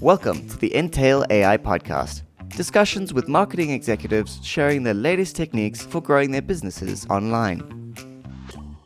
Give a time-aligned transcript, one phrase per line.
[0.00, 2.22] Welcome to the Entail AI podcast.
[2.56, 7.94] Discussions with marketing executives sharing their latest techniques for growing their businesses online.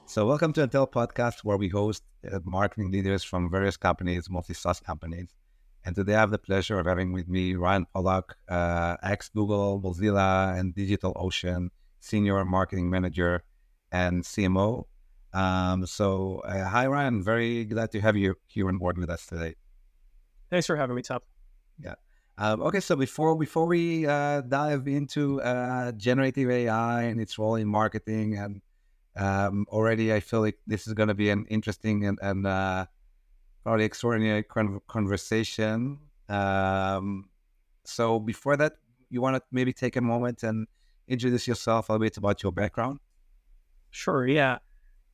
[0.07, 4.57] So, welcome to Entail podcast, where we host uh, marketing leaders from various companies, mostly
[4.57, 5.29] SaaS companies.
[5.85, 9.81] And today I have the pleasure of having with me Ryan Pollock, uh, ex Google,
[9.81, 11.69] Mozilla, and DigitalOcean
[12.01, 13.45] senior marketing manager
[13.93, 14.87] and CMO.
[15.33, 17.23] Um, so, uh, hi, Ryan.
[17.23, 19.55] Very glad to have you here on board with us today.
[20.51, 21.21] Thanks for having me, Tom.
[21.83, 21.95] Yeah.
[22.37, 27.55] Um, okay, so before before we uh, dive into uh, generative AI and its role
[27.55, 28.61] in marketing, and
[29.17, 32.87] um, already I feel like this is going to be an interesting and, and uh,
[33.63, 35.99] probably extraordinary con- conversation.
[36.29, 37.31] Um,
[37.85, 38.75] so before that,
[39.11, 40.67] you want to maybe take a moment and
[41.07, 42.99] introduce yourself a bit about your background?
[43.91, 44.27] Sure.
[44.27, 44.59] Yeah.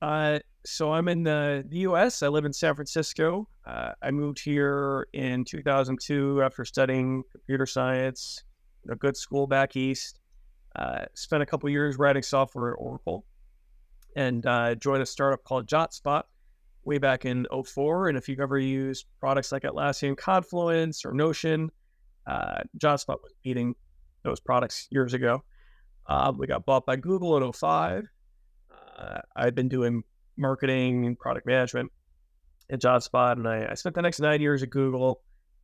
[0.02, 2.22] Uh, so I'm in the, the U.S.
[2.22, 3.48] I live in San Francisco.
[3.66, 8.44] Uh, I moved here in 2002 after studying computer science,
[8.90, 10.20] a good school back east.
[10.76, 13.24] Uh, spent a couple years writing software at Oracle,
[14.16, 16.22] and uh, joined a startup called JotSpot
[16.84, 18.08] way back in 04.
[18.08, 21.70] And if you've ever used products like Atlassian Confluence or Notion,
[22.26, 23.74] uh, JotSpot was beating
[24.22, 25.42] those products years ago.
[26.06, 28.08] Uh, we got bought by Google in 05.
[29.00, 30.02] Uh, I've been doing
[30.36, 31.90] marketing and product management
[32.70, 35.22] at JotSpot, and I, I spent the next nine years at Google.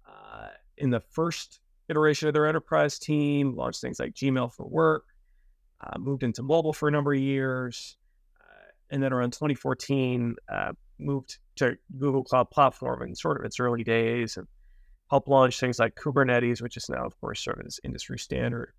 [0.09, 5.05] Uh, in the first iteration of their enterprise team, launched things like Gmail for Work,
[5.81, 7.97] uh, moved into mobile for a number of years,
[8.41, 13.61] uh, and then around 2014, uh, moved to Google Cloud Platform in sort of its
[13.61, 14.47] early days and
[15.11, 18.73] helped launch things like Kubernetes, which is now, of course, sort of this industry standard.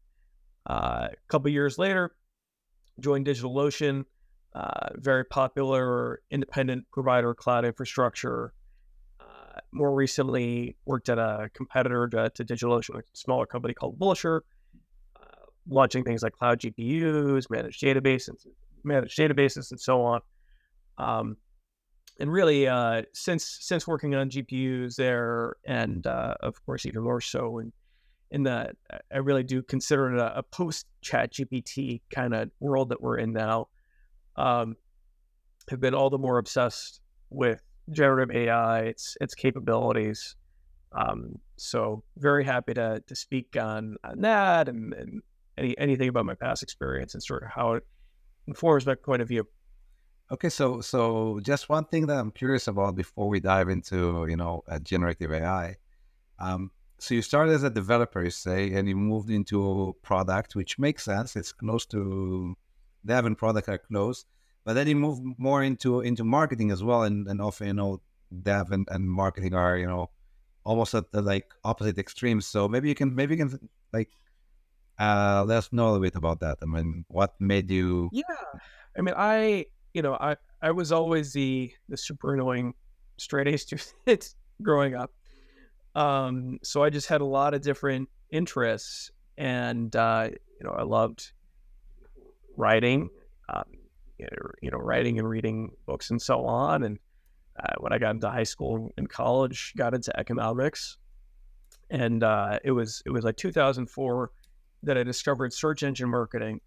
[0.69, 2.11] Uh, a couple years later,
[2.99, 4.05] joined DigitalOcean,
[4.57, 8.53] uh, very popular independent provider of cloud infrastructure.
[9.19, 14.41] Uh, more recently, worked at a competitor to, to DigitalOcean, a smaller company called Vultr,
[15.15, 15.19] uh,
[15.69, 18.47] launching things like cloud GPUs, managed databases,
[18.83, 20.21] managed databases, and so on.
[20.97, 21.37] Um,
[22.19, 27.21] and really, uh, since since working on GPUs there, and uh, of course even more
[27.21, 27.71] so in
[28.31, 28.75] in that
[29.13, 33.19] I really do consider it a, a post Chat GPT kind of world that we're
[33.19, 33.67] in now.
[34.37, 34.75] Um,
[35.69, 37.61] have been all the more obsessed with
[37.91, 40.35] generative AI, its its capabilities.
[40.93, 45.21] Um, so very happy to to speak on, on that and, and
[45.57, 47.83] any anything about my past experience and sort of how it
[48.47, 49.47] informs my point of view.
[50.31, 54.37] Okay, so so just one thing that I'm curious about before we dive into you
[54.37, 55.75] know uh, generative AI.
[56.39, 60.79] Um, so you started as a developer, you say, and you moved into product, which
[60.79, 61.35] makes sense.
[61.35, 62.57] It's close to
[63.07, 64.25] dev and product are close,
[64.65, 68.01] but then you move more into into marketing as well, and, and often you know
[68.43, 70.09] dev and, and marketing are you know
[70.63, 72.45] almost at the like opposite extremes.
[72.45, 74.09] So maybe you can maybe you can like
[74.99, 76.57] uh, let us know a little bit about that.
[76.61, 78.09] I mean, what made you?
[78.11, 78.23] Yeah,
[78.97, 82.73] I mean, I you know I I was always the the super annoying
[83.17, 85.11] straight A student growing up.
[85.95, 90.83] Um, so I just had a lot of different interests, and uh, you know, I
[90.83, 91.31] loved
[92.57, 93.09] writing,
[93.49, 93.63] um,
[94.17, 96.83] you know, writing and reading books and so on.
[96.83, 96.99] And
[97.59, 100.97] uh, when I got into high school and college, got into economics,
[101.89, 104.31] and uh, it was it was like 2004
[104.83, 106.59] that I discovered search engine marketing,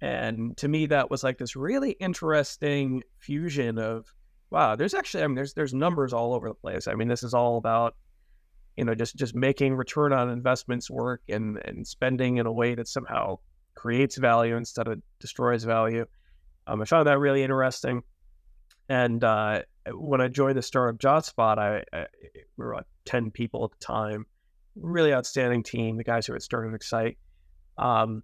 [0.00, 4.06] and to me that was like this really interesting fusion of
[4.50, 6.86] wow, there's actually I mean there's there's numbers all over the place.
[6.86, 7.96] I mean this is all about
[8.76, 12.74] you know just just making return on investments work and and spending in a way
[12.74, 13.38] that somehow
[13.74, 16.06] creates value instead of destroys value.
[16.66, 18.02] Um, i found that really interesting.
[18.88, 19.62] And uh,
[19.92, 22.06] when i joined the startup jotspot I, I
[22.56, 24.26] we were like 10 people at the time.
[24.76, 27.18] Really outstanding team the guys who had started excite.
[27.76, 28.22] Um,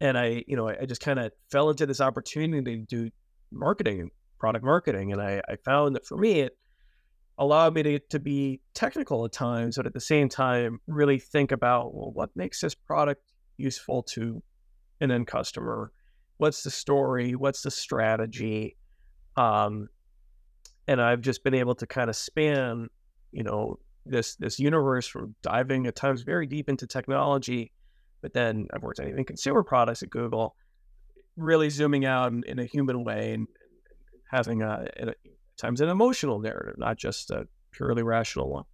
[0.00, 3.10] and i you know i, I just kind of fell into this opportunity to do
[3.52, 4.10] marketing
[4.40, 5.12] product marketing.
[5.12, 6.56] And I, I found that for me it
[7.38, 11.52] allowed me to, to be technical at times, but at the same time, really think
[11.52, 13.22] about well, what makes this product
[13.56, 14.42] useful to
[15.00, 15.92] an end customer?
[16.38, 17.34] What's the story?
[17.34, 18.76] What's the strategy?
[19.36, 19.88] Um,
[20.88, 22.88] and I've just been able to kind of span,
[23.32, 27.72] you know, this this universe from diving at times very deep into technology,
[28.22, 30.56] but then I've worked on even consumer products at Google,
[31.36, 33.46] really zooming out in, in a human way and
[34.30, 35.14] having a, a
[35.56, 38.64] times an emotional narrative, not just a purely rational one.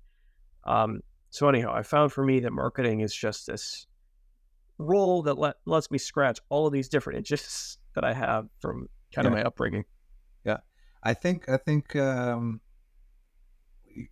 [0.64, 1.00] Um,
[1.30, 3.86] so anyhow, I found for me that marketing is just this
[4.78, 8.88] role that let, lets me scratch all of these different itches that I have from
[9.14, 9.30] kind yeah.
[9.30, 9.84] of my upbringing.
[10.44, 10.58] Yeah,
[11.02, 12.60] I think I think um,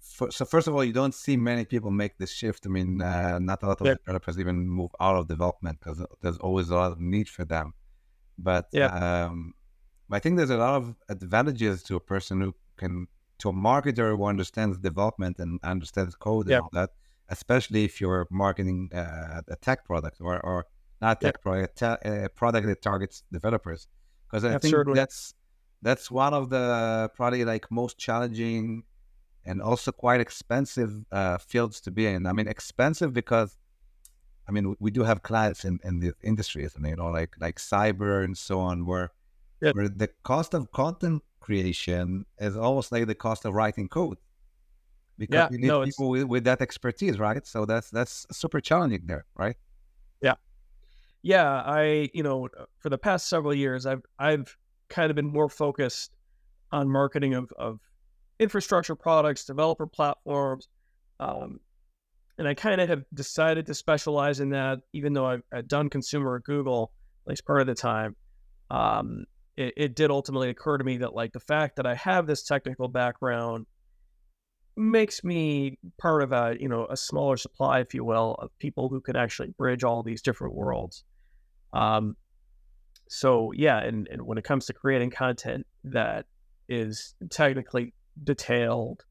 [0.00, 2.66] for, so first of all, you don't see many people make this shift.
[2.66, 3.94] I mean, uh, not a lot of Yeah.
[3.94, 7.75] developers even move out of development because there's always a lot of need for them.
[8.38, 8.87] But Yeah.
[9.26, 9.55] um,
[10.10, 13.06] I think there's a lot of advantages to a person who can,
[13.38, 16.56] to a marketer who understands development and understands code Yeah.
[16.56, 16.90] and all that,
[17.29, 20.67] especially if you're marketing uh, a tech product or, or
[21.00, 23.88] not tech product, a te- a product that targets developers.
[24.26, 24.94] Because I think Absolutely.
[24.94, 25.35] that's
[25.82, 28.85] that's one of the probably like most challenging
[29.44, 32.26] and also quite expensive uh, fields to be in.
[32.26, 33.59] I mean, expensive because
[34.49, 36.91] I mean we- we do have clients in, in the industry, isn't it?
[36.91, 39.12] You know, like like cyber and so on, where
[39.61, 39.73] Yeah.
[39.73, 44.19] where the cost of content creation is almost like the cost of writing code.
[45.19, 47.46] Because Yeah, you need no, people with, with that expertise, right?
[47.46, 49.56] So that's that's super challenging there, right?
[50.20, 50.34] Yeah,
[51.25, 54.56] yeah i you know for the past several years i've i've
[54.90, 56.12] kind of been more focused
[56.70, 57.81] on marketing of of
[58.38, 60.69] infrastructure products developer platforms
[61.20, 61.58] um,
[62.38, 65.88] and i kind of have decided to specialize in that even though i've, I've done
[65.88, 66.93] consumer at google
[67.26, 68.14] at least part of the time
[68.70, 69.25] um,
[69.56, 72.43] it, it did ultimately occur to me that like the fact that i have this
[72.43, 73.67] technical background
[74.76, 78.88] makes me part of a you know a smaller supply if you will of people
[78.88, 81.05] who can actually bridge all these different worlds
[81.75, 82.17] um,
[83.09, 86.26] so yeah, and, and when it comes to creating content that
[86.69, 87.93] is technically
[88.23, 89.05] detailed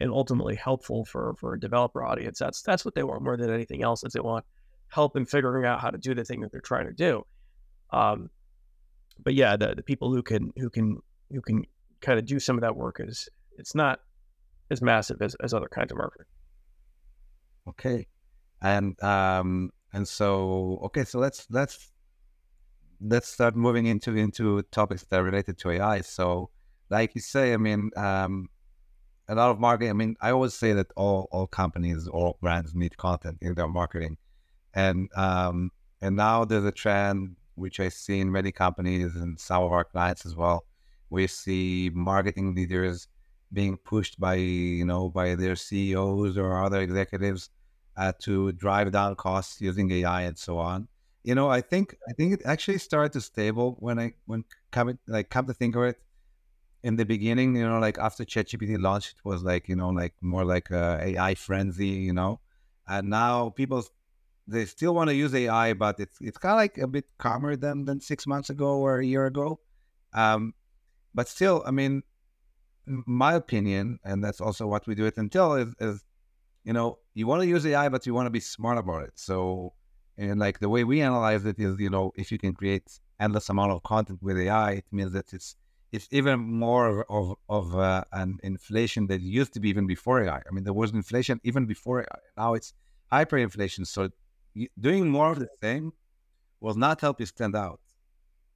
[0.00, 3.50] and ultimately helpful for for a developer audience, that's that's what they want more than
[3.52, 4.04] anything else.
[4.04, 4.44] Is they want
[4.88, 7.24] help in figuring out how to do the thing that they're trying to do.
[7.90, 8.30] Um,
[9.22, 10.98] but yeah, the, the people who can who can
[11.30, 11.64] who can
[12.00, 14.00] kind of do some of that work is it's not
[14.70, 16.26] as massive as, as other kinds of marketing.
[17.68, 18.06] Okay,
[18.62, 21.92] and um, and so okay, so let's let's
[23.00, 26.00] let's start moving into into topics that are related to AI.
[26.00, 26.50] So,
[26.90, 28.48] like you say, I mean, um,
[29.28, 29.90] a lot of marketing.
[29.90, 33.68] I mean, I always say that all all companies, all brands need content in their
[33.68, 34.18] marketing,
[34.74, 35.70] and um,
[36.00, 39.84] and now there's a trend which I see in many companies and some of our
[39.84, 40.66] clients as well.
[41.08, 43.06] We see marketing leaders
[43.54, 47.50] being pushed by you know by their CEOs or other executives
[47.96, 50.88] uh, to drive down costs using AI and so on.
[51.22, 54.98] You know, I think I think it actually started to stable when I when come
[55.06, 55.98] like come to think of it.
[56.82, 60.14] In the beginning, you know, like after ChatGPT launched, it was like you know like
[60.20, 62.40] more like a AI frenzy, you know,
[62.86, 63.82] and now people
[64.46, 67.56] they still want to use AI, but it's it's kind of like a bit calmer
[67.56, 69.60] than than six months ago or a year ago.
[70.12, 70.52] Um,
[71.14, 72.02] but still, I mean,
[72.86, 76.04] my opinion, and that's also what we do at Entail is, is
[76.64, 79.12] you know, you want to use AI, but you want to be smart about it.
[79.16, 79.74] So,
[80.16, 83.48] and like the way we analyze it is, you know, if you can create endless
[83.48, 85.56] amount of content with AI, it means that it's
[85.92, 90.38] it's even more of of, uh, an inflation that used to be even before AI.
[90.38, 92.18] I mean, there was inflation even before AI.
[92.36, 92.72] Now it's
[93.12, 93.86] hyperinflation.
[93.86, 94.10] So,
[94.78, 95.92] doing more of the same
[96.60, 97.80] will not help you stand out.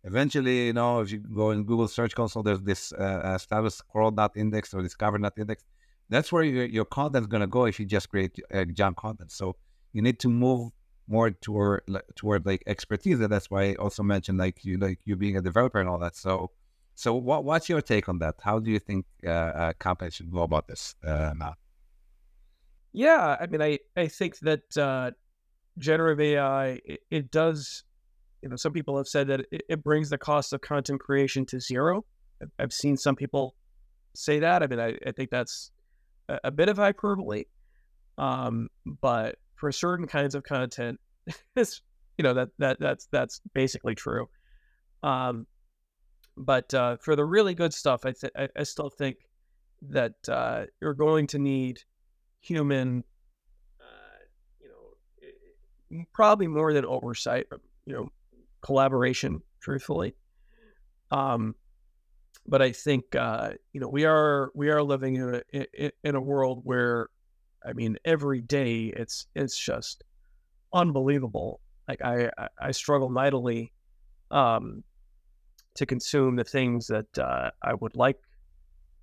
[0.04, 3.76] Eventually, you know, if you go in Google Search Console, there's this uh, uh, status
[3.76, 5.64] scroll dot index or discover dot index.
[6.08, 8.96] That's where your, your content is going to go if you just create uh, junk
[8.96, 9.32] content.
[9.32, 9.56] So
[9.92, 10.70] you need to move
[11.08, 15.00] more toward like, toward like expertise, and that's why I also mentioned like you like
[15.04, 16.16] you being a developer and all that.
[16.16, 16.52] So,
[16.94, 18.36] so what what's your take on that?
[18.40, 21.54] How do you think uh, uh, companies should go about this uh, now?
[22.92, 25.10] Yeah, I mean, I I think that uh,
[25.78, 27.84] generative AI it, it does.
[28.42, 31.44] You know, some people have said that it, it brings the cost of content creation
[31.46, 32.04] to zero.
[32.58, 33.54] I've, seen some people
[34.14, 34.62] say that.
[34.62, 35.72] I mean, I, I think that's
[36.28, 37.44] a, a bit of hyperbole.
[38.16, 41.00] Um, but for certain kinds of content,
[41.56, 41.82] it's
[42.16, 44.28] you know that that that's that's basically true.
[45.02, 45.46] Um,
[46.36, 49.16] but uh, for the really good stuff, I th- I, I still think
[49.90, 51.78] that uh, you're going to need
[52.40, 53.04] human,
[53.80, 54.18] uh,
[54.60, 54.68] you
[55.98, 58.08] know, probably more than oversight, but you know,
[58.62, 59.42] collaboration.
[59.60, 60.14] Truthfully,
[61.10, 61.54] um,
[62.46, 66.20] but I think uh, you know we are we are living in a in, a
[66.20, 67.08] world where,
[67.64, 70.04] I mean, every day it's it's just
[70.72, 71.60] unbelievable.
[71.86, 73.72] Like I I, I struggle mightily
[74.30, 74.82] um,
[75.74, 78.18] to consume the things that uh, I would like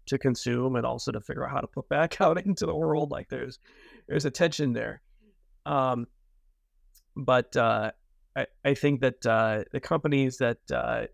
[0.08, 3.12] to consume and also to figure out how to put back out into the world.
[3.12, 3.60] Like there's
[4.08, 5.02] there's a tension there.
[5.66, 6.08] Um,
[7.16, 7.92] but uh,
[8.66, 11.06] I, think that uh, the companies that uh,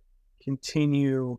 [0.43, 1.37] continue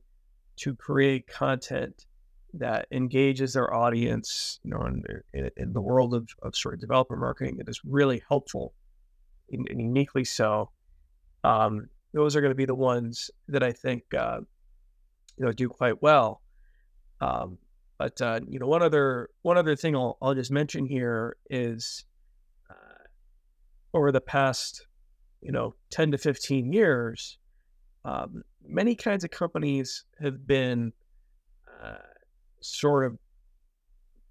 [0.58, 2.06] to create content
[2.54, 6.80] that engages their audience, you know, in, in, in the world of, of sort of
[6.80, 8.74] developer marketing that is really helpful
[9.50, 10.70] and, and uniquely so.
[11.42, 14.40] Um, those are going to be the ones that I think uh,
[15.38, 16.42] you know do quite well.
[17.20, 17.58] Um,
[17.98, 22.04] But uh, you know, one other one other thing I'll I'll just mention here is
[22.70, 23.04] uh,
[23.94, 24.86] over the past
[25.42, 27.38] you know ten to fifteen years,
[28.04, 30.92] um, many kinds of companies have been
[31.82, 31.96] uh,
[32.60, 33.18] sort of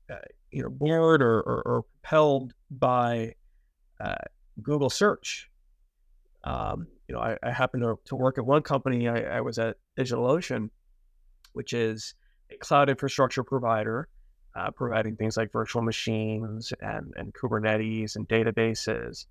[0.10, 0.16] uh,
[0.52, 3.34] you know bored or, or, or propelled by
[4.00, 4.16] uh,
[4.62, 5.50] Google search.
[6.44, 9.08] Um, you know, I, I happen to, to work at one company.
[9.08, 10.70] I, I was at DigitalOcean,
[11.54, 12.16] which is
[12.52, 14.08] a cloud infrastructure provider,
[14.56, 19.26] uh, providing things like virtual machines and, and Kubernetes and databases,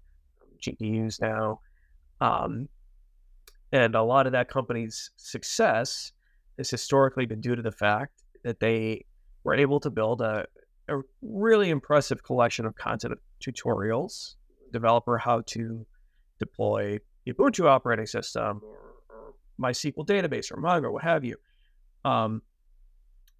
[0.63, 1.61] GPUs now.
[2.21, 2.69] Um,
[3.73, 6.13] and a lot of that company's success
[6.59, 9.05] has historically been due to the fact that they
[9.45, 10.47] were able to build a,
[10.89, 14.35] a really impressive collection of content tutorials,
[14.73, 15.87] developer how to
[16.39, 21.37] deploy the Ubuntu operating system or, or MySQL database or Mongo, what have you.
[22.05, 22.43] Um,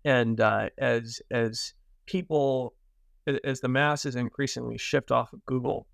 [0.05, 1.75] and uh, as as
[2.07, 2.75] people,
[3.45, 5.87] as the masses increasingly shift off of Google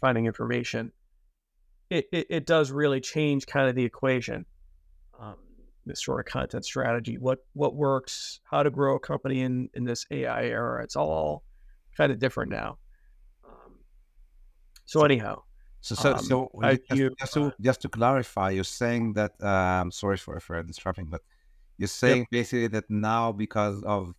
[0.00, 0.92] finding information,
[1.90, 4.46] it, it, it does really change kind of the equation.
[5.18, 5.36] Um,
[5.86, 9.84] this sort of content strategy, what what works, how to grow a company in in
[9.84, 10.82] this AI era.
[10.82, 11.44] It's all
[11.96, 12.78] kind of different now.
[13.44, 13.74] Um,
[14.86, 15.42] so, so anyhow,
[15.80, 19.90] so so, um, so just, you, just, to just to clarify, you're saying that um,
[19.90, 21.20] sorry for for disrupting, but
[21.76, 22.30] you're saying yep.
[22.30, 24.14] basically that now because of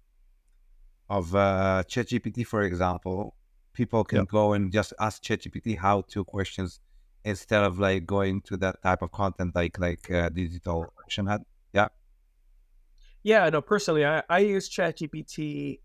[1.09, 3.35] of uh, ChatGPT, for example,
[3.73, 4.27] people can yep.
[4.27, 6.79] go and just ask ChatGPT how to questions
[7.25, 11.41] instead of like going to that type of content like like uh, digital ocean had
[11.73, 11.87] yeah.
[13.23, 15.79] Yeah no personally i, I use ChatGPT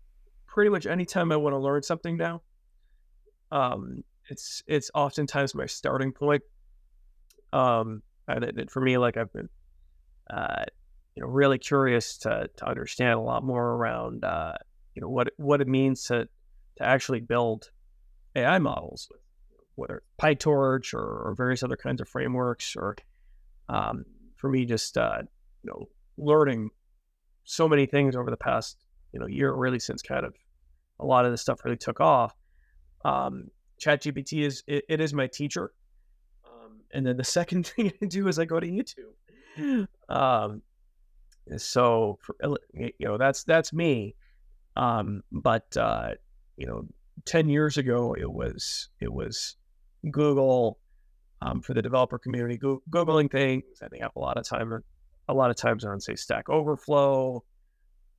[0.47, 2.41] pretty much anytime i want to learn something now.
[3.51, 6.43] Um it's it's oftentimes my starting point.
[7.51, 9.49] Um and it, it, for me like i've been
[10.29, 10.63] uh
[11.15, 14.53] you know really curious to to understand a lot more around uh
[14.93, 16.27] you know what what it means to
[16.77, 17.71] to actually build
[18.35, 19.09] ai models
[19.81, 22.95] whether PyTorch or, or various other kinds of frameworks, or
[23.67, 24.05] um,
[24.37, 25.23] for me, just uh,
[25.63, 26.69] you know, learning
[27.43, 28.77] so many things over the past
[29.11, 30.35] you know year, really since kind of
[30.99, 32.35] a lot of this stuff really took off.
[33.03, 33.49] Um,
[33.81, 35.73] ChatGPT is it, it is my teacher,
[36.45, 39.87] um, and then the second thing I do is I go to YouTube.
[40.07, 40.61] Um,
[41.57, 42.35] so for,
[42.73, 44.15] you know that's that's me,
[44.77, 46.11] um, but uh,
[46.55, 46.87] you know
[47.25, 49.55] 10 years ago it was it was
[50.09, 50.79] Google
[51.41, 53.63] um, for the developer community, Go- googling things.
[53.81, 54.83] I think a lot of time,
[55.27, 57.43] a lot of times on say Stack Overflow.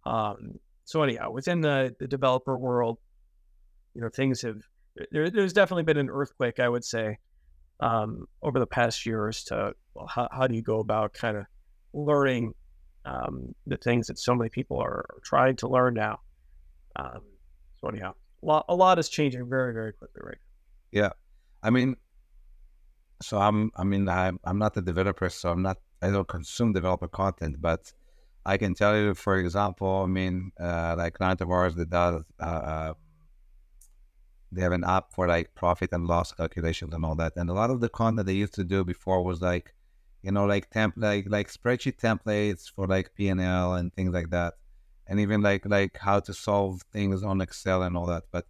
[0.05, 2.99] Um, so anyhow, within the the developer world,
[3.95, 4.61] you know, things have
[5.11, 7.19] there, there's definitely been an earthquake, I would say,
[7.81, 11.37] um, over the past year as to well, how, how do you go about kind
[11.37, 11.45] of
[11.93, 12.55] learning
[13.05, 16.21] um, the things that so many people are, are trying to learn now.
[16.97, 17.21] Um,
[17.81, 20.37] so anyhow, a lot, a lot is changing very, very quickly right
[20.93, 21.03] now.
[21.03, 21.11] Yeah.
[21.63, 21.97] I mean,
[23.23, 26.73] so I'm, I mean, I'm, I'm not a developer, so I'm not, I don't consume
[26.73, 27.93] developer content, but
[28.45, 32.23] I can tell you, for example, I mean, uh, like client of ours that does,
[32.41, 32.95] uh, uh,
[34.51, 37.33] they have an app for like profit and loss calculations and all that.
[37.37, 39.73] And a lot of the content they used to do before was like,
[40.23, 44.55] you know, like temp, like, like spreadsheet templates for like P&L and things like that.
[45.07, 48.25] And even like, like how to solve things on Excel and all that.
[48.31, 48.47] But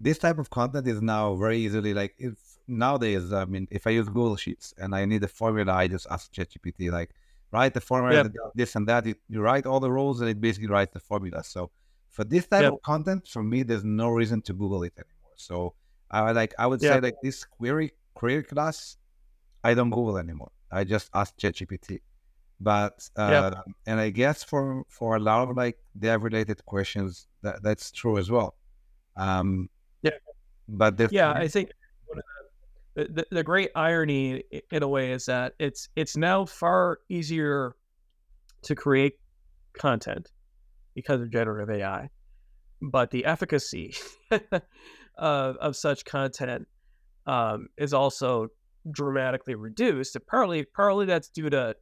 [0.00, 2.34] this type of content is now very easily like if
[2.66, 6.06] nowadays i mean if i use google sheets and i need a formula i just
[6.10, 7.10] ask chatgpt like
[7.52, 8.52] write the formula yep.
[8.54, 11.44] this and that you, you, write all the rules and it basically writes the formula
[11.44, 11.70] so
[12.10, 12.72] for this type yep.
[12.72, 15.74] of content for me there's no reason to google it anymore so
[16.10, 16.94] i like i would yep.
[16.94, 18.96] say like this query query class
[19.62, 22.00] i don't google anymore i just ask chatgpt
[22.60, 23.52] but uh,
[23.86, 28.18] and i guess for for a lot of like dev related questions that that's true
[28.18, 28.54] as well
[29.16, 29.68] um.
[30.68, 31.70] But the yeah, I think
[32.94, 37.74] the, the, the great irony in a way is that it's it's now far easier
[38.62, 39.14] to create
[39.74, 40.30] content
[40.94, 42.08] because of generative AI,
[42.80, 43.94] but the efficacy
[45.18, 46.66] of, of such content
[47.26, 48.48] um, is also
[48.90, 50.14] dramatically reduced.
[50.16, 51.74] And partly, partly that's due to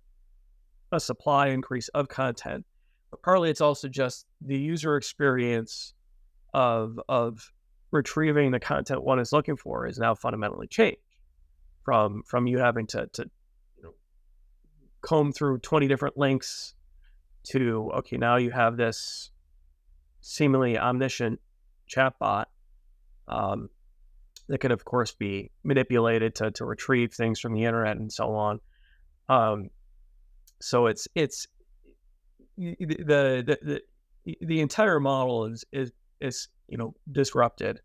[0.92, 2.64] a supply increase of content,
[3.10, 5.94] but partly it's also just the user experience
[6.54, 7.50] of of
[7.92, 10.98] retrieving the content one is looking for is now fundamentally changed
[11.84, 13.30] from from you having to to
[13.76, 13.94] you know
[15.02, 16.74] comb through 20 different links
[17.44, 19.30] to okay now you have this
[20.20, 21.38] seemingly omniscient
[21.88, 22.46] chatbot
[23.28, 23.68] um,
[24.48, 28.34] that can of course be manipulated to, to retrieve things from the internet and so
[28.34, 28.60] on.
[29.28, 29.70] Um,
[30.60, 31.46] so it's it's
[32.56, 33.80] the, the,
[34.24, 37.80] the the entire model is is is you know disrupted.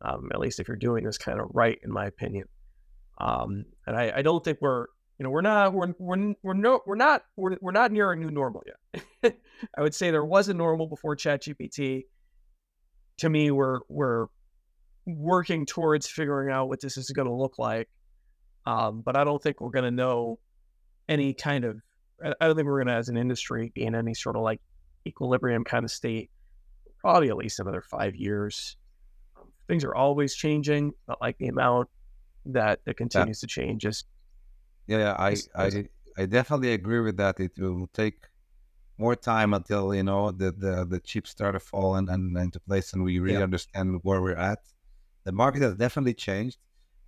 [0.00, 2.44] Um, at least if you're doing this kind of right, in my opinion.
[3.20, 4.86] Um, and I, I don't think we're
[5.18, 8.16] you know we're not we're we're we're no we're not we're, we're not near a
[8.16, 8.62] new normal
[9.24, 9.34] yet.
[9.76, 12.02] I would say there was a normal before ChatGPT.
[13.18, 14.26] To me, we're we're
[15.06, 17.88] working towards figuring out what this is going to look like.
[18.66, 20.38] Um, but I don't think we're going to know
[21.08, 21.80] any kind of.
[22.22, 24.60] I don't think we're going to, as an industry, be in any sort of like
[25.06, 26.30] equilibrium kind of state.
[27.08, 28.76] Probably at least another five years.
[29.34, 31.88] Um, things are always changing, but like the amount
[32.44, 33.46] that that continues yeah.
[33.46, 34.04] to change is.
[34.86, 35.88] Yeah, yeah I, I
[36.18, 37.40] I definitely agree with that.
[37.40, 38.18] It will take
[38.98, 42.60] more time until you know the the, the chips start to fall and, and into
[42.60, 43.44] place, and we really yeah.
[43.44, 44.60] understand where we're at.
[45.24, 46.58] The market has definitely changed,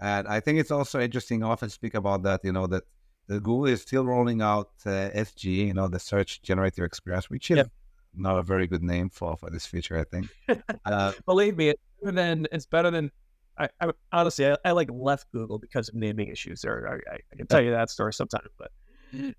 [0.00, 1.44] and I think it's also interesting.
[1.44, 2.40] I often speak about that.
[2.42, 2.84] You know that
[3.26, 7.50] the Google is still rolling out uh, SG, you know, the Search Generative Experience, which
[7.50, 7.70] is yep.
[8.14, 9.98] Not a very good name for for this feature.
[9.98, 10.28] I think.
[10.84, 13.10] Uh, Believe me, it's better than it's better than.
[13.58, 16.64] I, I honestly, I, I, like left Google because of naming issues.
[16.64, 18.70] Or I, I, can tell you that story sometime, but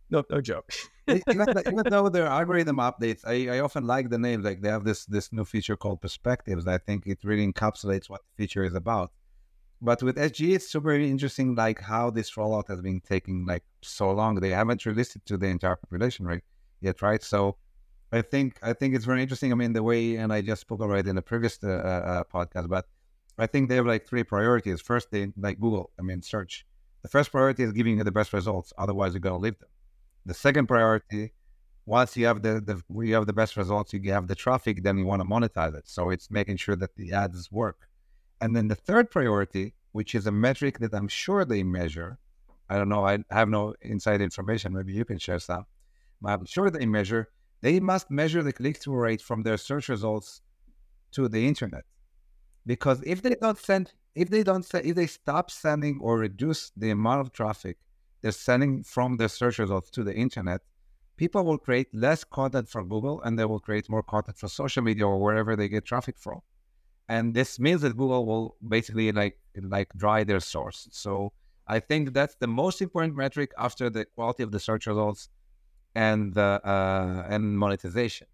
[0.09, 0.71] no, no joke.
[1.07, 1.23] even,
[1.65, 4.45] even, though their algorithm updates, I, I often like the names.
[4.45, 6.67] Like they have this this new feature called Perspectives.
[6.67, 9.11] I think it really encapsulates what the feature is about.
[9.81, 14.11] But with SG, it's super interesting, like how this rollout has been taking like so
[14.11, 14.35] long.
[14.35, 16.43] They haven't released it to the entire population right
[16.81, 17.23] yet, right?
[17.23, 17.57] So
[18.11, 19.51] I think I think it's very interesting.
[19.51, 22.23] I mean, the way, and I just spoke about it in the previous uh, uh,
[22.25, 22.85] podcast, but
[23.37, 24.81] I think they have like three priorities.
[24.81, 25.91] First, they like Google.
[25.97, 26.65] I mean, search.
[27.03, 28.73] The first priority is giving you the best results.
[28.77, 29.69] Otherwise, you're gonna leave them.
[30.25, 31.33] The second priority,
[31.85, 34.97] once you have the, the you have the best results, you have the traffic, then
[34.97, 35.87] you want to monetize it.
[35.87, 37.87] So it's making sure that the ads work.
[38.39, 42.19] And then the third priority, which is a metric that I'm sure they measure,
[42.69, 44.73] I don't know, I have no inside information.
[44.73, 45.65] Maybe you can share some.
[46.21, 47.29] But I'm sure they measure,
[47.61, 50.41] they must measure the click through rate from their search results
[51.11, 51.83] to the internet.
[52.65, 56.71] Because if they don't send, if they don't send, if they stop sending or reduce
[56.75, 57.77] the amount of traffic
[58.21, 60.61] they're sending from their search results to the internet,
[61.17, 64.83] people will create less content for Google and they will create more content for social
[64.83, 66.41] media or wherever they get traffic from
[67.11, 69.37] and this means that Google will basically like
[69.75, 70.87] like dry their source.
[70.91, 71.33] So
[71.67, 75.27] I think that's the most important metric after the quality of the search results
[75.95, 78.27] and the uh, and monetization.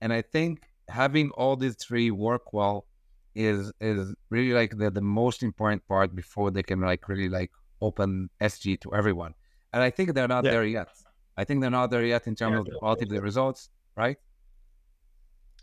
[0.00, 2.86] And I think having all these three work well
[3.34, 7.50] is is really like the, the most important part before they can like really like
[7.80, 9.34] open SG to everyone.
[9.72, 10.52] And I think they're not yeah.
[10.52, 10.88] there yet.
[11.36, 13.70] I think they're not there yet in terms yeah, of the quality of the results,
[13.96, 14.16] right?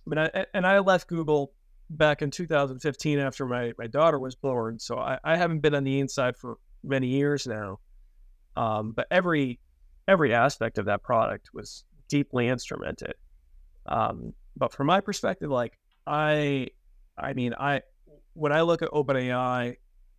[0.05, 1.53] But I, and I left Google
[1.89, 4.79] back in 2015 after my, my daughter was born.
[4.79, 7.79] So I, I haven't been on the inside for many years now.
[8.57, 9.59] Um, but every
[10.11, 13.13] every aspect of that product was deeply instrumented.
[13.85, 15.73] Um, but from my perspective, like
[16.05, 16.67] I,
[17.17, 17.81] I mean, I
[18.33, 19.75] when I look at OpenAI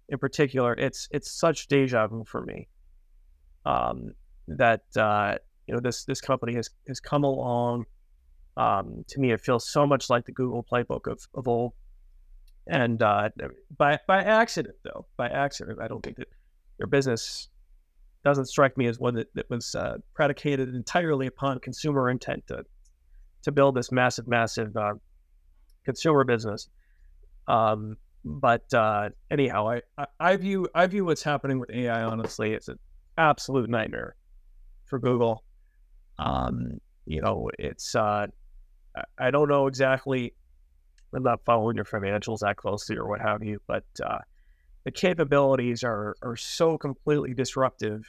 [0.08, 2.68] in particular, it's it's such deja vu for me.
[3.64, 4.12] Um,
[4.48, 7.84] that uh, you know this this company has has come along
[8.56, 11.72] um, to me, it feels so much like the Google playbook of, of old.
[12.66, 13.30] And uh,
[13.76, 16.28] by by accident, though, by accident, I don't think that
[16.78, 17.48] their business
[18.24, 22.64] doesn't strike me as one that, that was uh, predicated entirely upon consumer intent to
[23.42, 24.94] to build this massive, massive uh,
[25.84, 26.68] consumer business.
[27.48, 32.68] Um, but uh, anyhow, I, I, view I view what's happening with AI honestly as
[32.68, 32.78] an
[33.18, 34.14] absolute nightmare
[34.84, 35.42] for Google.
[36.20, 38.28] Um, you know, it's uh,
[39.18, 40.34] I don't know exactly.
[41.14, 44.18] I'm not following your financials that closely or what have you, but uh,
[44.84, 48.04] the capabilities are are so completely disruptive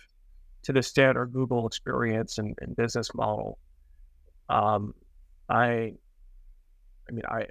[0.64, 3.60] to the standard Google experience and, and business model.
[4.50, 4.94] Um,
[5.50, 5.94] I,
[7.08, 7.48] I mean, I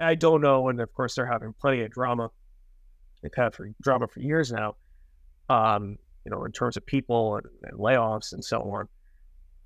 [0.00, 2.30] I don't know, and of course they're having plenty of drama.
[3.22, 4.76] They've had for drama for years now.
[5.48, 8.88] Um, you know, in terms of people and, and layoffs and so on.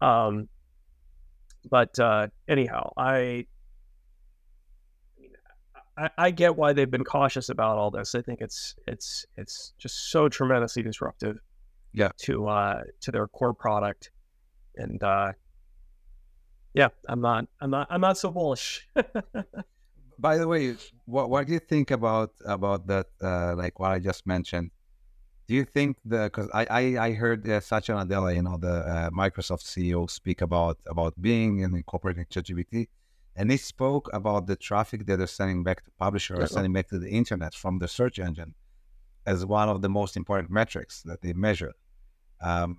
[0.01, 0.49] Um,
[1.71, 3.47] but uh, anyhow, I,
[5.99, 8.15] I, I get why they've been cautious about all this.
[8.15, 11.39] I think it's it's it's just so tremendously disruptive.
[11.93, 12.11] Yeah.
[12.23, 14.11] To uh, to their core product,
[14.77, 15.33] and uh,
[16.75, 18.87] yeah, I'm not I'm not I'm not so bullish.
[20.19, 23.07] By the way, what what do you think about about that?
[23.23, 24.71] Uh, like what I just mentioned
[25.49, 28.69] do you think the because I, I, I heard uh, Satya Nadella, you know, the
[28.69, 32.89] uh, Microsoft CEO, speak about about Bing and incorporating ChatGPT,
[33.39, 36.89] and he spoke about the traffic that they're sending back to publisher or sending back
[36.89, 38.53] to the internet from the search engine
[39.27, 41.73] as one of the most important metrics that they measure.
[42.43, 42.77] Um,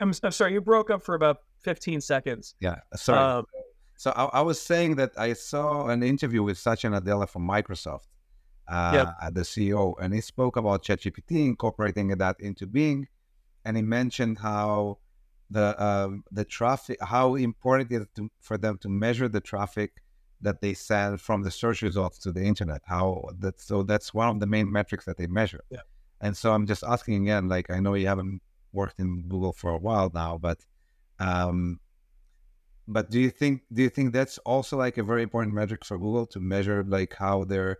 [0.00, 2.56] I'm, I'm sorry, you broke up for about 15 seconds.
[2.60, 3.18] Yeah, sorry.
[3.18, 3.46] Um,
[3.96, 8.08] So I, I, was saying that I saw an interview with Satya Nadella from Microsoft,
[8.66, 9.34] uh, yep.
[9.34, 13.06] the CEO, and he spoke about ChatGPT incorporating that into Bing,
[13.64, 14.98] and he mentioned how
[15.54, 19.90] the um, the traffic, how important it is to, for them to measure the traffic
[20.40, 22.82] that they send from the search results to the internet.
[22.84, 23.06] How
[23.38, 25.64] that so that's one of the main metrics that they measure.
[25.70, 25.84] Yeah.
[26.20, 29.70] And so I'm just asking again, like I know you haven't worked in Google for
[29.70, 30.58] a while now, but
[31.20, 31.78] um,
[32.88, 35.96] but do you think do you think that's also like a very important metric for
[35.98, 37.78] Google to measure like how they're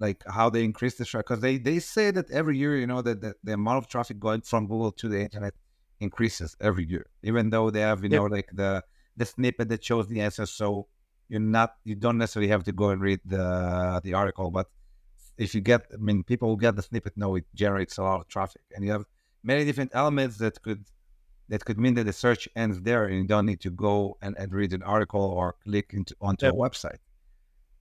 [0.00, 1.28] like how they increase the traffic?
[1.28, 4.18] Because they they say that every year, you know, that, that the amount of traffic
[4.18, 5.54] going from Google to the internet
[6.00, 8.20] increases every year, even though they have you yep.
[8.20, 8.82] know like the
[9.16, 10.46] the snippet that shows the answer.
[10.46, 10.86] So
[11.28, 14.68] you're not you don't necessarily have to go and read the the article, but
[15.38, 18.20] if you get, I mean, people who get the snippet know it generates a lot
[18.20, 19.04] of traffic, and you have
[19.42, 20.84] many different elements that could
[21.48, 24.36] that could mean that the search ends there and you don't need to go and,
[24.36, 26.98] and read an article or click into onto a website.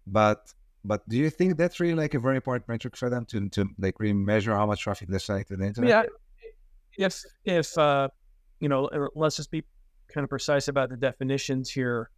[0.06, 0.54] But
[0.86, 3.68] but do you think that's really like a very important metric for them to to
[3.78, 5.90] like really measure how much traffic they're sending to the internet?
[5.90, 6.04] Yeah.
[6.98, 8.10] If if uh,
[8.60, 9.64] you know, er, let's just be
[10.14, 12.10] kind of precise about the definitions here.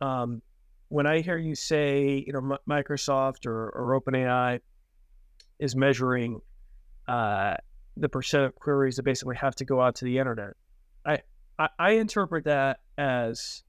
[0.00, 0.42] Um,
[0.88, 4.60] when I hear you say, you know, M- Microsoft or, or OpenAI
[5.60, 6.40] is measuring
[7.06, 7.54] uh,
[7.96, 10.54] the percent of queries that basically have to go out to the internet,
[11.06, 11.18] I,
[11.58, 13.62] I, I interpret that as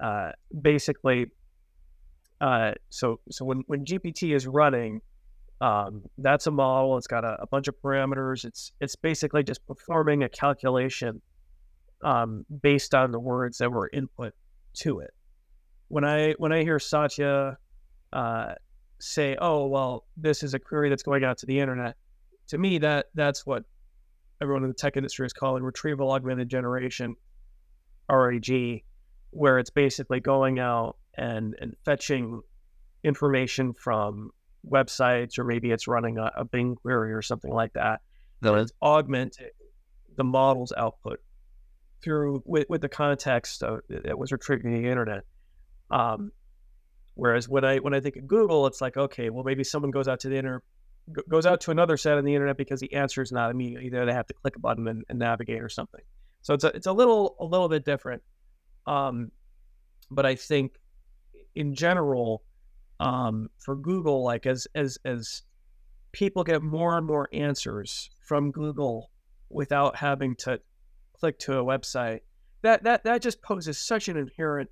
[0.00, 1.26] uh, basically
[2.40, 5.00] uh, so so when when GPT is running,
[5.60, 6.96] um, that's a model.
[6.98, 8.44] It's got a, a, bunch of parameters.
[8.44, 11.22] It's it's basically just performing a calculation
[12.04, 14.34] um, based on the words that were input
[14.78, 15.12] to it.
[15.88, 17.56] When I when I hear Satya
[18.12, 18.54] uh,
[19.00, 21.96] say, "Oh well, this is a query that's going out to the internet,"
[22.48, 23.64] to me that that's what
[24.42, 27.14] everyone in the tech industry is calling retrieval augmented generation,
[28.10, 28.82] RAG,
[29.30, 32.42] where it's basically going out and, and fetching
[33.04, 34.30] information from
[34.68, 38.00] websites, or maybe it's running a, a Bing query or something like that.
[38.42, 39.50] That is augmenting
[40.16, 41.20] the model's output
[42.02, 45.22] through with, with the context of, that was retrieving the internet.
[45.90, 46.32] Um,
[47.14, 50.08] whereas when I when I think of Google, it's like okay, well maybe someone goes
[50.08, 50.62] out to the internet
[51.28, 54.06] goes out to another site on the internet because the answer is not immediately there.
[54.06, 56.00] They have to click a button and, and navigate or something.
[56.42, 58.22] So it's a, it's a little a little bit different.
[58.86, 59.30] Um,
[60.10, 60.72] but I think
[61.54, 62.42] in general,
[63.00, 65.42] um, for Google, like as as as
[66.12, 69.10] people get more and more answers from Google
[69.50, 70.60] without having to
[71.12, 72.20] click to a website,
[72.62, 74.70] that that that just poses such an inherent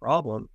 [0.00, 0.48] problem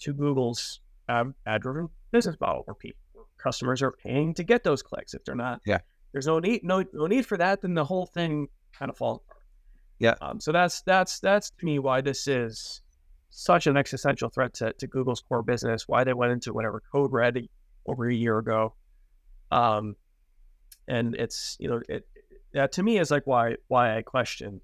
[0.00, 2.98] to Google's um, ad-driven business model, where people
[3.42, 5.14] customers are paying to get those clicks.
[5.14, 5.78] If they're not, yeah,
[6.12, 7.62] there's no need no no need for that.
[7.62, 9.42] Then the whole thing kind of falls apart.
[9.98, 10.14] Yeah.
[10.20, 12.82] Um, so that's that's that's to me why this is
[13.34, 15.88] such an existential threat to, to Google's core business.
[15.88, 17.48] Why they went into whatever code red
[17.86, 18.74] over a year ago.
[19.50, 19.96] Um,
[20.86, 22.06] and it's you know it
[22.52, 24.60] that to me is like why why I question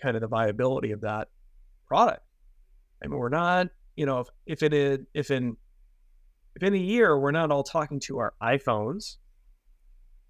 [0.00, 1.28] kind of the viability of that
[1.86, 2.22] product.
[3.02, 5.56] I mean, we're not you know if, if it is if in
[6.54, 9.16] if in a year we're not all talking to our iPhones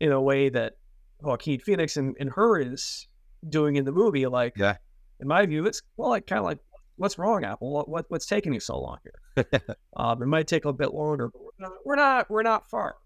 [0.01, 0.79] in a way that
[1.21, 3.07] Joaquin Phoenix and, and her is
[3.47, 4.77] doing in the movie, like yeah,
[5.21, 6.59] in my view, it's well like kind of like
[6.97, 7.73] what's wrong, Apple?
[7.73, 9.47] What, what what's taking you so long here?
[9.97, 12.97] um, it might take a bit longer, but we're not we're not, we're not far.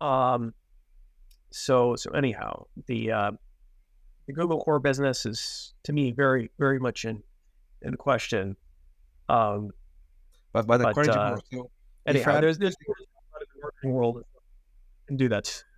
[0.00, 0.54] Um,
[1.50, 3.30] so so anyhow, the uh,
[4.26, 7.22] the Google core business is to me very very much in
[7.82, 8.56] in question.
[9.28, 9.70] Um,
[10.52, 11.68] but but according uh, to
[12.06, 12.76] Anyhow, there's there's
[13.62, 14.22] working world
[15.08, 15.46] can do that.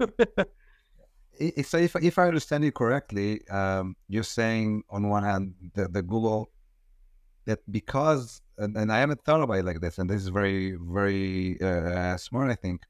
[1.65, 6.03] so if if I understand you correctly, um, you're saying on one hand the, the
[6.03, 6.51] Google
[7.49, 10.77] that because and, and, I haven't thought about it like this, and this is very
[10.99, 12.83] very uh, smart, I think,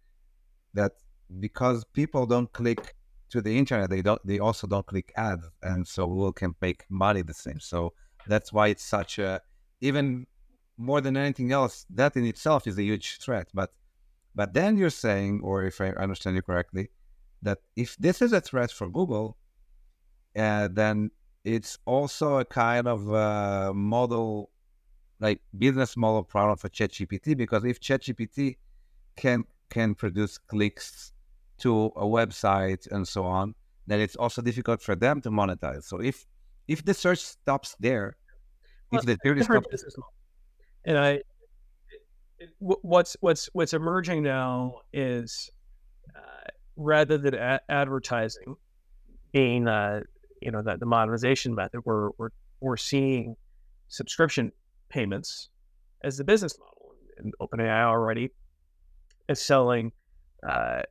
[0.74, 0.92] that
[1.38, 2.94] because people don't click
[3.30, 6.84] to the internet, they don't they also don't click ads, and so Google can make
[6.90, 7.60] money the same.
[7.60, 7.92] So
[8.26, 9.40] that's why it's such a
[9.80, 10.26] even
[10.76, 13.48] more than anything else, that in itself is a huge threat.
[13.54, 13.70] But
[14.34, 16.90] but then you're saying, or if I understand you correctly,
[17.42, 19.36] that if this is a threat for Google,
[20.36, 21.10] uh, then
[21.44, 24.50] it's also a kind of uh, model,
[25.20, 27.36] like business model problem for ChatGPT.
[27.36, 28.56] Because if ChatGPT
[29.16, 31.12] can can produce clicks
[31.58, 33.54] to a website and so on,
[33.86, 35.84] then it's also difficult for them to monetize.
[35.84, 36.26] So if
[36.66, 38.16] if the search stops there,
[38.90, 39.84] well, if the search stops,
[40.84, 41.22] and I,
[42.58, 45.50] what's what's what's emerging now is
[46.14, 48.56] uh, rather than a- advertising
[49.32, 50.00] being uh,
[50.40, 53.36] you know the, the modernization method, we're we're we're seeing
[53.88, 54.52] subscription
[54.88, 55.48] payments
[56.02, 56.74] as the business model.
[57.18, 58.30] And OpenAI already
[59.28, 59.90] is selling
[60.48, 60.82] uh,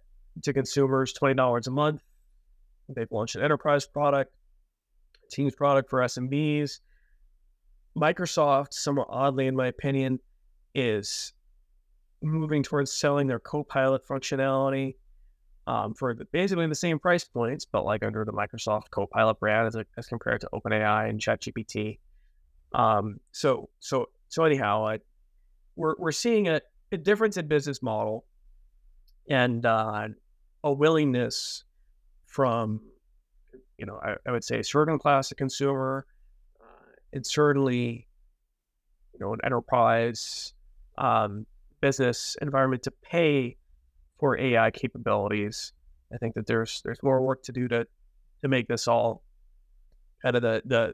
[0.44, 2.02] to consumers twenty dollars a month.
[2.90, 4.34] They've launched an enterprise product,
[5.32, 6.80] Teams product for SMBs.
[7.98, 10.20] Microsoft, somewhat oddly, in my opinion,
[10.76, 11.34] is
[12.22, 14.96] moving towards selling their Copilot functionality
[15.68, 19.76] um, for basically the same price points, but like under the Microsoft Copilot brand as,
[19.76, 22.00] a, as compared to OpenAI and ChatGPT.
[22.74, 25.00] Um, so so so anyhow, I,
[25.76, 28.26] we're we're seeing a, a difference in business model
[29.30, 30.08] and uh,
[30.64, 31.66] a willingness
[32.28, 32.82] from
[33.78, 36.06] you know I, I, would say a certain class of consumer
[36.62, 38.08] uh, and certainly
[39.14, 40.54] you know an enterprise
[40.98, 41.46] um,
[41.82, 43.58] business environment to pay
[44.20, 45.74] for AI capabilities.
[46.14, 47.88] I think that there's there's more work to do to
[48.42, 49.24] to make this all
[50.22, 50.94] kind of the the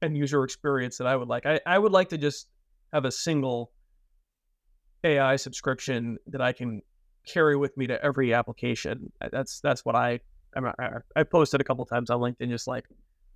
[0.00, 1.46] end user experience that I would like.
[1.46, 2.48] I, I would like to just
[2.92, 3.72] have a single
[5.04, 6.82] AI subscription that I can
[7.26, 9.12] carry with me to every application.
[9.30, 10.20] That's that's what I
[10.56, 12.84] I, I posted a couple times on LinkedIn, just like,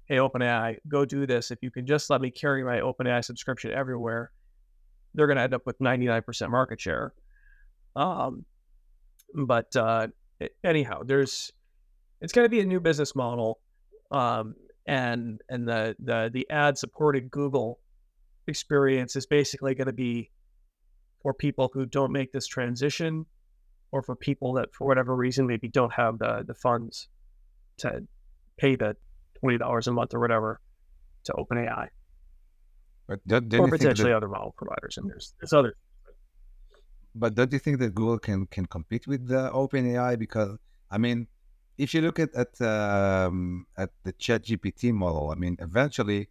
[0.06, 1.50] hey, OpenAI, go do this.
[1.50, 4.32] If you can just let me carry my OpenAI subscription everywhere,
[5.14, 7.14] they're going to end up with 99% market share.
[7.96, 8.44] Um,
[9.34, 10.08] but uh,
[10.62, 11.52] anyhow, there's
[12.20, 13.58] it's going to be a new business model,
[14.10, 14.54] um,
[14.86, 17.80] and and the the the ad supported Google
[18.46, 20.30] experience is basically going to be
[21.22, 23.26] for people who don't make this transition,
[23.90, 27.08] or for people that for whatever reason maybe don't have the the funds
[27.78, 28.02] to
[28.58, 28.96] pay the
[29.40, 30.60] twenty dollars a month or whatever
[31.24, 31.88] to OpenAI.
[33.08, 33.20] But
[33.58, 35.76] or potentially that, other model providers, and there's there's other.
[37.18, 40.18] But don't you think that Google can can compete with the OpenAI?
[40.18, 40.58] Because
[40.90, 41.28] I mean,
[41.78, 46.28] if you look at at um, at the Chat GPT model, I mean, eventually,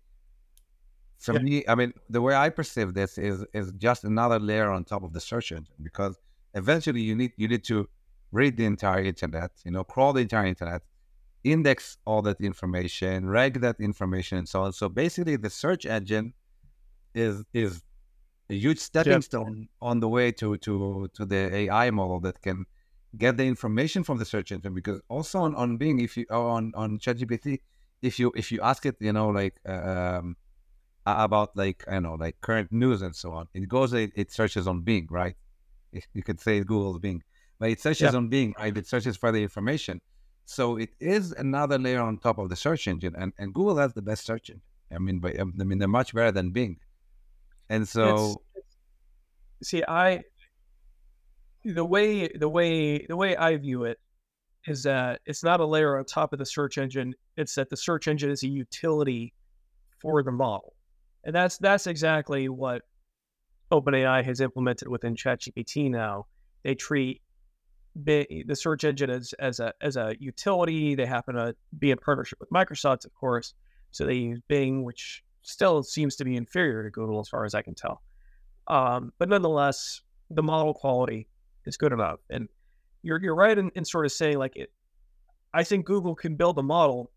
[1.18, 1.40] for yeah.
[1.40, 5.04] me, I mean, the way I perceive this is is just another layer on top
[5.04, 6.16] of the search engine because
[6.54, 7.90] eventually you need you need to
[8.32, 10.82] read the entire internet, you know, crawl the entire internet,
[11.44, 14.74] index all that information, rank that information, and so on.
[14.74, 16.34] So basically, the search engine
[17.14, 17.82] is is
[18.50, 19.24] a huge stepping yep.
[19.24, 22.66] stone on the way to to to the AI model that can
[23.18, 24.74] get the information from the search engine.
[24.74, 27.62] Because also on, on Bing, if you on on ChatGPT,
[28.02, 30.36] if you if you ask it, you know, like um,
[31.06, 34.68] about like I know like current news and so on, it goes it, it searches
[34.68, 35.36] on Bing, right?
[36.14, 37.24] You could say Google's Bing,
[37.60, 38.14] but it searches yep.
[38.16, 38.76] on Bing, right?
[38.76, 40.02] It searches for the information.
[40.46, 43.94] So it is another layer on top of the search engine, and, and Google has
[43.94, 44.62] the best search engine.
[44.94, 46.78] I mean, but I mean, they're much better than Bing.
[47.70, 50.24] And so, it's, see, I
[51.64, 54.00] the way the way the way I view it
[54.68, 57.14] is that it's not a layer on top of the search engine.
[57.38, 59.34] It's that the search engine is a utility
[60.02, 60.76] for the model,
[61.24, 62.84] and that's that's exactly what
[63.72, 65.90] OpenAI has implemented within ChatGPT.
[65.90, 66.28] Now
[66.64, 67.22] they treat
[67.96, 70.96] the search engine as as a as a utility.
[70.96, 73.54] They happen to be in partnership with Microsoft, of course,
[73.92, 77.54] so they use Bing, which still seems to be inferior to Google as far as
[77.54, 78.02] I can tell.
[78.68, 81.28] Um, but nonetheless, the model quality
[81.66, 82.20] is good enough.
[82.30, 82.50] And
[83.04, 84.72] you're you're right in, in sort of saying like it.
[85.54, 87.12] I think Google can build a model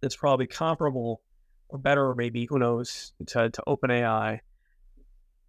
[0.00, 1.20] that's probably comparable
[1.68, 4.40] or better, or maybe who knows, to to OpenAI,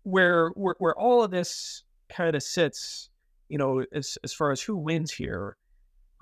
[0.04, 3.10] where where where all of this kind of sits.
[3.48, 5.58] You know, as as far as who wins here,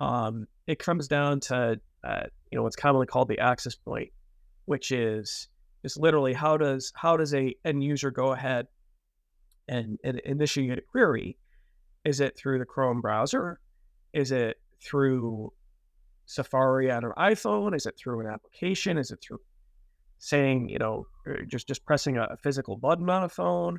[0.00, 4.10] um, it comes down to uh, you know what's commonly called the access point,
[4.66, 5.48] which is
[5.84, 8.66] is literally how does how does a end user go ahead
[9.68, 11.38] and, and initiate a query?
[12.04, 13.60] Is it through the Chrome browser?
[14.12, 15.52] Is it through
[16.26, 17.74] Safari on an iPhone?
[17.74, 18.98] Is it through an application?
[18.98, 19.40] Is it through
[20.18, 23.78] saying, you know, er, just just pressing a physical button on a phone?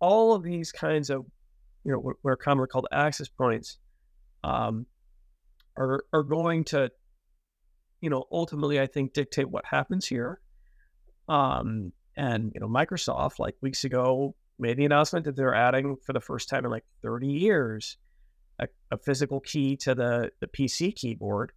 [0.00, 1.24] All of these kinds of,
[1.84, 3.78] you know, what are commonly called access points,
[4.44, 4.86] um,
[5.76, 6.90] are are going to,
[8.00, 10.40] you know, ultimately I think dictate what happens here.
[11.28, 16.12] Um, and you know, Microsoft like weeks ago made the announcement that they're adding for
[16.12, 17.98] the first time in like 30 years
[18.58, 21.52] a, a physical key to the the PC keyboard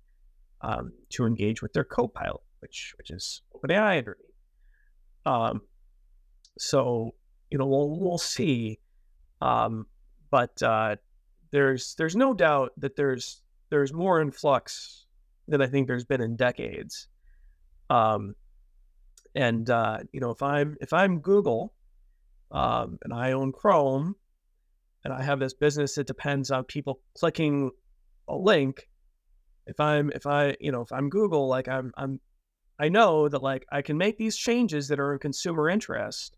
[0.61, 4.25] um, to engage with their Copilot, which which is OpenAI underneath.
[5.25, 5.61] Um,
[6.57, 7.15] so
[7.49, 8.79] you know we'll we'll see,
[9.41, 9.85] um,
[10.29, 10.97] but uh,
[11.51, 15.05] there's there's no doubt that there's there's more influx
[15.47, 17.07] than I think there's been in decades.
[17.89, 18.35] Um,
[19.39, 21.73] and uh, you know, if I'm if I'm Google,
[22.51, 24.15] um, and I own Chrome,
[25.05, 27.71] and I have this business that depends on people clicking
[28.27, 28.89] a link,
[29.65, 32.19] if I'm if I you know if I'm Google, like I'm I'm
[32.79, 36.35] I know that like I can make these changes that are in consumer interest.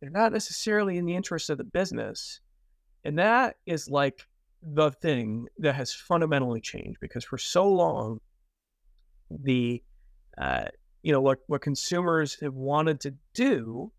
[0.00, 2.40] They're not necessarily in the interest of the business.
[3.04, 4.26] And that is like
[4.62, 8.18] the thing that has fundamentally changed because for so long,
[9.30, 9.82] the
[10.36, 10.66] uh,
[11.04, 13.92] you know what what consumers have wanted to do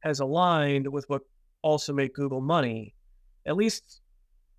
[0.00, 1.22] has aligned with what
[1.62, 2.96] also made Google money,
[3.46, 4.00] at least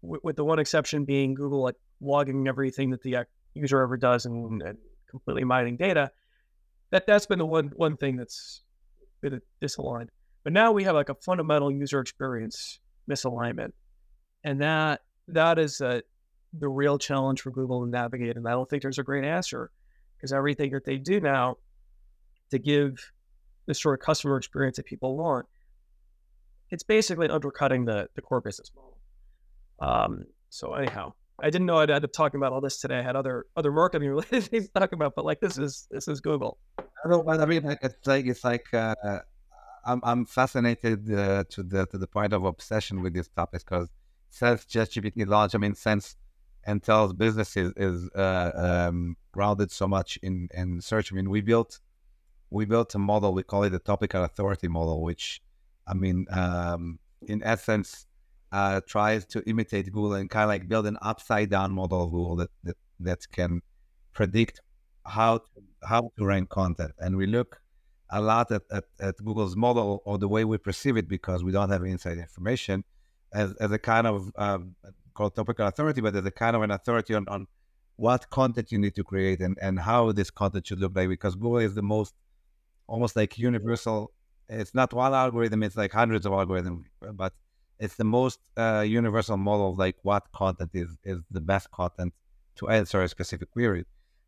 [0.01, 4.25] w- with the one exception being Google like logging everything that the user ever does
[4.25, 4.77] and, and
[5.11, 6.09] completely mining data.
[6.91, 8.61] That that's been the one one thing that's
[9.21, 10.07] been disaligned.
[10.45, 12.79] But now we have like a fundamental user experience
[13.11, 13.73] misalignment,
[14.45, 15.99] and that that is uh,
[16.57, 18.37] the real challenge for Google to navigate.
[18.37, 19.69] And I don't think there's a great answer
[20.15, 21.57] because everything that they do now
[22.53, 23.11] to give
[23.65, 25.45] the sort of customer experience that people want,
[26.69, 28.97] it's basically undercutting the the core business model.
[29.79, 32.99] Um, so anyhow, I didn't know I'd end up talking about all this today.
[32.99, 36.07] I had other other marketing related things to talk about, but like this is this
[36.07, 36.57] is Google.
[36.79, 37.27] I don't.
[37.27, 38.95] I mean, it's like it's like uh,
[39.85, 43.89] I'm I'm fascinated uh, to the to the point of obsession with this topic because
[44.29, 46.15] since ChatGPT launch, I mean, since
[46.67, 48.51] Entail's business is, is uh,
[48.89, 51.11] um, grounded so much in in search.
[51.11, 51.79] I mean, we built
[52.53, 53.33] we built a model.
[53.33, 55.41] We call it the topical authority model, which
[55.87, 58.05] I mean, um, in essence
[58.51, 62.11] uh, tries to imitate Google and kind of like build an upside down model of
[62.11, 63.61] Google that, that, that can
[64.13, 64.61] predict
[65.05, 66.91] how to, how to rank content.
[66.99, 67.59] And we look
[68.11, 71.51] a lot at, at, at, Google's model or the way we perceive it because we
[71.51, 72.83] don't have inside information
[73.33, 74.75] as, as a kind of um,
[75.15, 77.47] called topical authority, but as a kind of an authority on, on
[77.95, 81.33] what content you need to create and, and how this content should look like because
[81.33, 82.13] Google is the most
[82.87, 84.11] almost like universal.
[84.49, 87.33] It's not one algorithm, it's like hundreds of algorithms, but
[87.79, 92.13] it's the most uh, universal model of like what content is is the best content
[92.55, 93.85] to answer a specific query.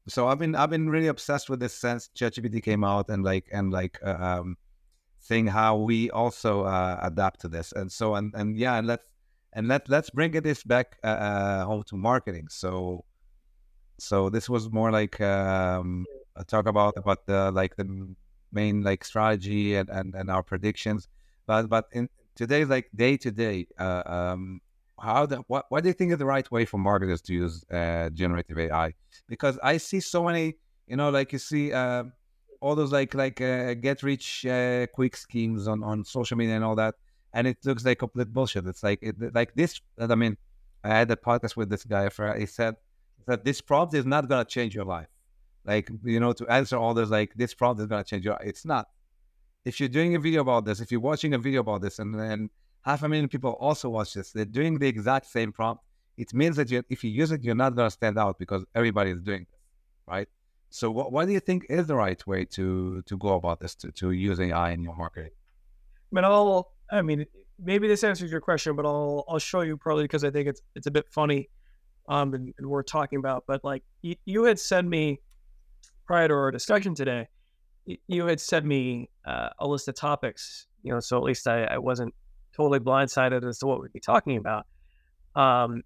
[0.07, 3.47] So I've been I've been really obsessed with this since ChatGPT came out and like
[3.51, 4.57] and like uh, um,
[5.19, 9.05] seeing how we also uh, adapt to this and so and and yeah and let's
[9.53, 12.47] and let let's bring this back uh, uh, home to marketing.
[12.49, 13.05] So
[13.97, 18.15] so this was more like um, a talk about about the like the
[18.55, 21.07] main like strategy and and, and our predictions,
[21.45, 23.67] but but in today, like day to day,
[24.99, 27.63] how the what what do you think is the right way for marketers to use
[27.71, 28.93] uh, generative AI?
[29.27, 30.55] Because I see so many,
[30.87, 32.03] you know, like you see uh,
[32.61, 36.63] all those like like uh, get rich uh, quick schemes on on social media and
[36.63, 36.95] all that,
[37.33, 38.65] and it looks like complete bullshit.
[38.65, 39.81] It's like it, like this.
[39.99, 40.37] I mean,
[40.83, 42.09] I had a podcast with this guy.
[42.37, 42.75] He said
[43.27, 45.07] that this prompt is not gonna change your life.
[45.65, 48.37] Like you know, to answer all those like this prompt is gonna change your.
[48.41, 48.87] It's not
[49.65, 52.17] if you're doing a video about this, if you're watching a video about this, and
[52.17, 52.49] then
[52.81, 55.83] half a million people also watch this, they're doing the exact same prompt.
[56.17, 59.11] It means that if you use it, you're not going to stand out because everybody
[59.11, 59.59] is doing this,
[60.07, 60.29] right?
[60.69, 63.75] So, what, what do you think is the right way to to go about this
[63.75, 65.31] to, to use AI in your marketing?
[66.11, 67.25] I mean, I'll, I mean,
[67.59, 70.61] maybe this answers your question, but I'll I'll show you probably because I think it's
[70.75, 71.49] it's a bit funny,
[72.07, 73.45] um, and, and we're talking about.
[73.47, 75.21] But like you, you had sent me
[76.05, 77.27] prior to our discussion today,
[78.07, 81.65] you had sent me uh, a list of topics, you know, so at least I,
[81.65, 82.13] I, wasn't
[82.55, 84.65] totally blindsided as to what we'd be talking about.
[85.35, 85.83] Um,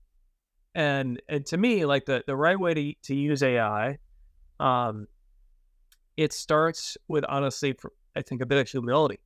[0.75, 3.97] and and to me, like the the right way to to use AI,
[4.59, 5.07] um,
[6.15, 7.75] it starts with honestly,
[8.15, 9.19] I think, a bit of humility,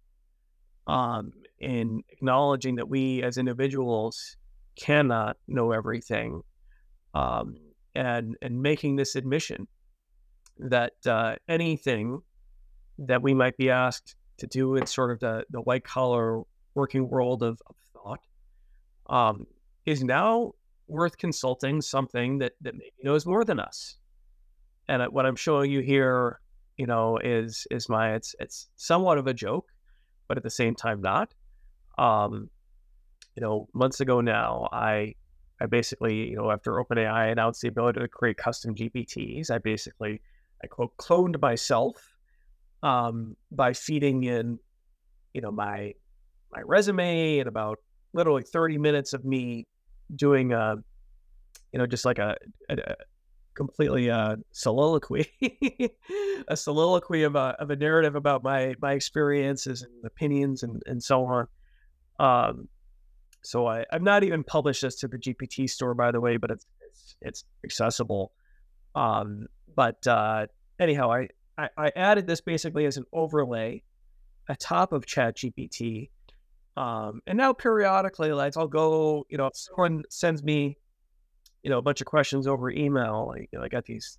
[0.87, 4.37] um, in acknowledging that we as individuals
[4.77, 6.41] cannot know everything,
[7.13, 7.57] um,
[7.93, 9.67] and and making this admission
[10.59, 12.21] that uh, anything
[12.99, 16.41] that we might be asked to do in sort of the, the white collar
[16.75, 18.19] working world of, of thought
[19.07, 19.45] um,
[19.85, 20.53] is now
[20.87, 23.97] worth consulting something that, that maybe knows more than us.
[24.87, 26.39] And what I'm showing you here,
[26.77, 29.67] you know, is is my it's it's somewhat of a joke,
[30.27, 31.33] but at the same time not.
[31.97, 32.49] Um,
[33.35, 35.15] you know, months ago now, I
[35.61, 40.19] I basically, you know, after OpenAI announced the ability to create custom GPTs, I basically
[40.63, 41.95] I quote cloned myself
[42.81, 44.59] um, by feeding in,
[45.33, 45.93] you know, my
[46.51, 47.79] my resume and about
[48.13, 49.65] literally 30 minutes of me
[50.15, 50.75] doing a,
[51.71, 52.37] you know, just like a,
[52.69, 52.95] a, a
[53.55, 55.27] completely uh, soliloquy,
[56.47, 61.03] a soliloquy of a, of a narrative about my my experiences and opinions and, and
[61.03, 61.47] so on.
[62.19, 62.67] Um,
[63.41, 66.51] so I, I've not even published this to the GPT store, by the way, but
[66.51, 68.31] it's it's, it's accessible.
[68.95, 70.47] Um, but uh,
[70.79, 73.83] anyhow, I I, I added this basically as an overlay
[74.49, 76.09] atop of ChatGPT.
[76.75, 80.77] Um, and now periodically, like I'll go, you know, if someone sends me,
[81.61, 84.17] you know, a bunch of questions over email, like, you know, I got these,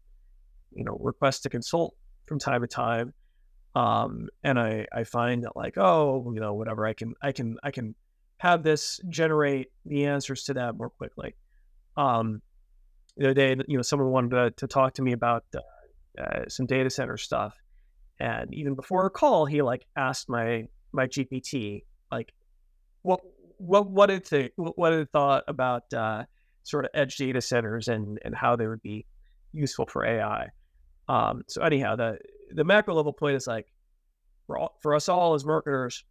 [0.72, 1.94] you know, requests to consult
[2.26, 3.12] from time to time.
[3.74, 7.56] Um, and I, I find that like, oh, you know, whatever, I can, I can,
[7.64, 7.96] I can
[8.38, 11.34] have this generate the answers to that more quickly.
[11.96, 12.40] Um,
[13.16, 16.44] the other day, you know, someone wanted to, to talk to me about uh, uh,
[16.48, 17.56] some data center stuff,
[18.20, 22.32] and even before a call, he like asked my my GPT like,
[23.02, 23.20] what
[23.58, 26.24] what what did it what did it thought about uh,
[26.62, 29.06] sort of edge data centers and and how they would be
[29.52, 30.48] useful for AI.
[31.08, 32.18] Um, so anyhow, the
[32.52, 33.66] the macro level point is like
[34.46, 36.04] for all, for us all as marketers,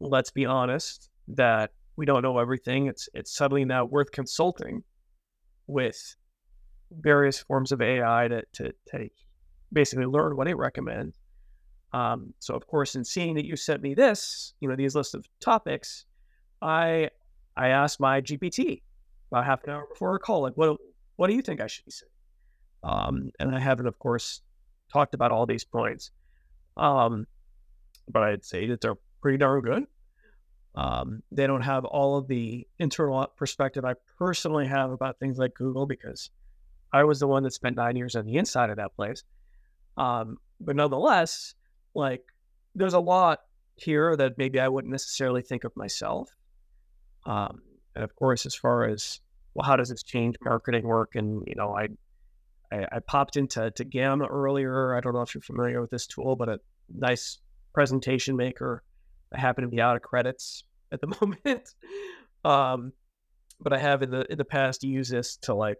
[0.00, 2.86] let's be honest that we don't know everything.
[2.86, 4.82] It's it's suddenly now worth consulting
[5.66, 6.16] with
[6.90, 9.08] various forms of AI to to, to
[9.72, 11.18] basically learn what it recommends.
[11.92, 15.14] Um, so of course, in seeing that you sent me this, you know, these list
[15.14, 16.06] of topics,
[16.60, 17.10] I
[17.56, 18.82] I asked my GPT
[19.30, 20.76] about half an hour before a call, like, what
[21.16, 22.10] what do you think I should be saying?
[22.82, 24.42] Um, and I haven't, of course,
[24.92, 26.10] talked about all these points.
[26.76, 27.26] Um,
[28.08, 29.84] but I'd say that they're pretty darn good.
[30.74, 35.54] Um, they don't have all of the internal perspective I personally have about things like
[35.54, 36.30] Google because
[36.92, 39.22] I was the one that spent nine years on the inside of that place.
[39.96, 41.54] Um, but nonetheless,
[41.94, 42.22] like
[42.74, 43.40] there's a lot
[43.76, 46.30] here that maybe I wouldn't necessarily think of myself.
[47.26, 47.62] Um,
[47.94, 49.20] and of course, as far as
[49.54, 51.14] well, how does this change marketing work?
[51.14, 51.88] And you know, I
[52.72, 54.96] I, I popped into to Gamma earlier.
[54.96, 56.60] I don't know if you're familiar with this tool, but a
[56.92, 57.38] nice
[57.72, 58.82] presentation maker.
[59.34, 61.74] I happen to be out of credits at the moment.
[62.44, 62.92] um,
[63.60, 65.78] but I have in the in the past used this to like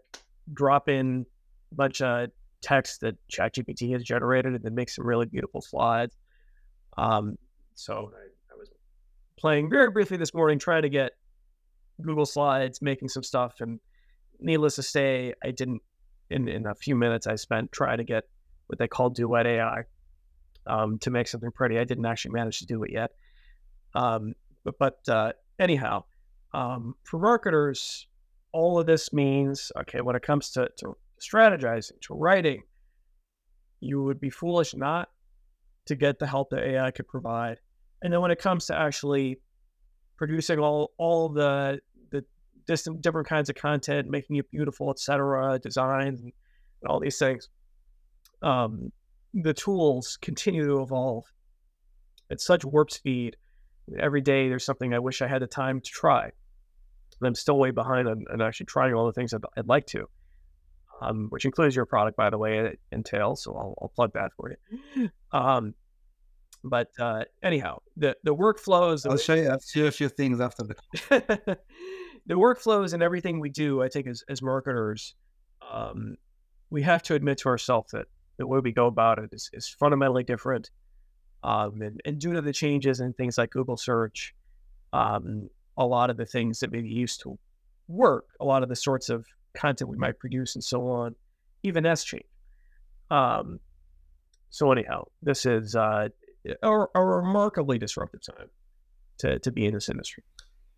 [0.53, 1.25] drop in
[1.71, 2.29] a bunch of
[2.61, 6.15] text that ChatGPT has generated and then make some really beautiful slides.
[6.97, 7.37] Um,
[7.75, 8.69] so I, I was
[9.37, 11.11] playing very briefly this morning, trying to get
[12.01, 13.79] Google Slides, making some stuff, and
[14.39, 15.81] needless to say, I didn't.
[16.31, 18.23] In in a few minutes, I spent trying to get
[18.65, 19.83] what they call Duet AI
[20.65, 21.77] um, to make something pretty.
[21.77, 23.11] I didn't actually manage to do it yet.
[23.95, 24.33] Um,
[24.63, 26.03] but but uh, anyhow,
[26.53, 28.07] um, for marketers,
[28.51, 30.01] all of this means okay.
[30.01, 32.63] When it comes to, to strategizing, to writing,
[33.79, 35.09] you would be foolish not
[35.85, 37.59] to get the help that AI could provide.
[38.01, 39.39] And then when it comes to actually
[40.17, 41.79] producing all all the
[42.11, 42.23] the
[42.67, 46.33] distant different kinds of content, making it beautiful, etc., designs and,
[46.81, 47.49] and all these things,
[48.41, 48.91] um,
[49.33, 51.25] the tools continue to evolve
[52.31, 53.37] at such warp speed.
[53.99, 56.23] Every day there's something I wish I had the time to try.
[56.23, 59.85] And I'm still way behind on, on actually trying all the things I'd, I'd like
[59.87, 60.05] to,
[61.01, 63.43] um, which includes your product, by the way, it entails.
[63.43, 65.09] So I'll, I'll plug that for you.
[65.31, 65.73] Um,
[66.63, 69.07] but uh, anyhow, the the workflows.
[69.07, 70.75] I'll show you, I'll show you a few things after the.
[72.25, 75.13] the workflows and everything we do, I think, as as marketers,
[75.71, 76.15] um,
[76.69, 78.07] we have to admit to ourselves that
[78.37, 80.71] the way we go about it is, is fundamentally different.
[81.45, 84.33] Um, and, and, due to the changes in things like Google search,
[84.93, 87.37] um, a lot of the things that maybe used to
[87.87, 91.15] work, a lot of the sorts of content we might produce and so on,
[91.61, 92.25] even that's changed.
[93.11, 93.59] Um,
[94.49, 96.09] so anyhow, this is uh,
[96.63, 98.49] a, a, remarkably disruptive time
[99.19, 100.23] to, to be in this industry.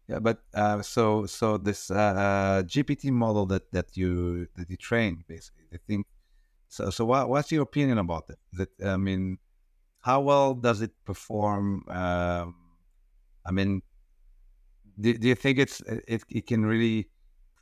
[0.09, 5.23] Yeah, but uh, so so this uh, GPT model that that you that you train
[5.27, 6.07] basically, I think
[6.69, 8.39] so, so what, what's your opinion about it?
[8.53, 9.37] That I mean,
[10.07, 11.83] how well does it perform?
[11.89, 12.55] Um,
[13.45, 13.81] I mean,
[14.97, 17.09] do, do you think it's it, it can really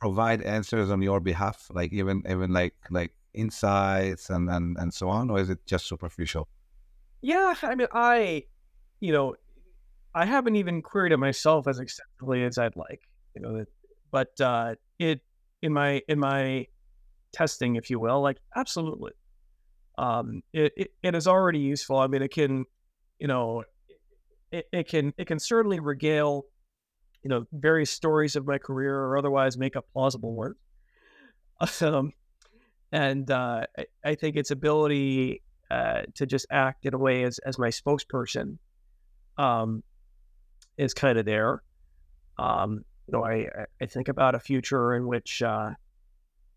[0.00, 5.08] provide answers on your behalf, like even even like like insights and and and so
[5.08, 6.46] on, or is it just superficial?
[7.20, 8.44] Yeah, I mean, I,
[9.00, 9.34] you know,
[10.14, 13.02] I haven't even queried it myself as extensively as I'd like,
[13.34, 13.64] you know,
[14.12, 15.20] but uh, it
[15.62, 16.68] in my in my
[17.32, 19.14] testing, if you will, like absolutely.
[19.98, 21.98] Um, it, it, it is already useful.
[21.98, 22.64] I mean, it can,
[23.18, 23.64] you know,
[24.52, 26.44] it, it can it can certainly regale,
[27.22, 30.58] you know, various stories of my career or otherwise make up plausible words.
[31.80, 32.12] Um,
[32.92, 37.38] and uh, I, I think its ability uh, to just act in a way as
[37.38, 38.58] as my spokesperson
[39.38, 39.82] um,
[40.76, 41.62] is kind of there.
[42.38, 43.48] Um, you know, I
[43.80, 45.70] I think about a future in which uh,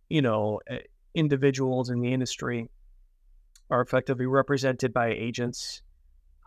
[0.09, 0.79] you know, eh,
[1.15, 2.69] individuals in the industry
[3.69, 5.81] are effectively represented by agents,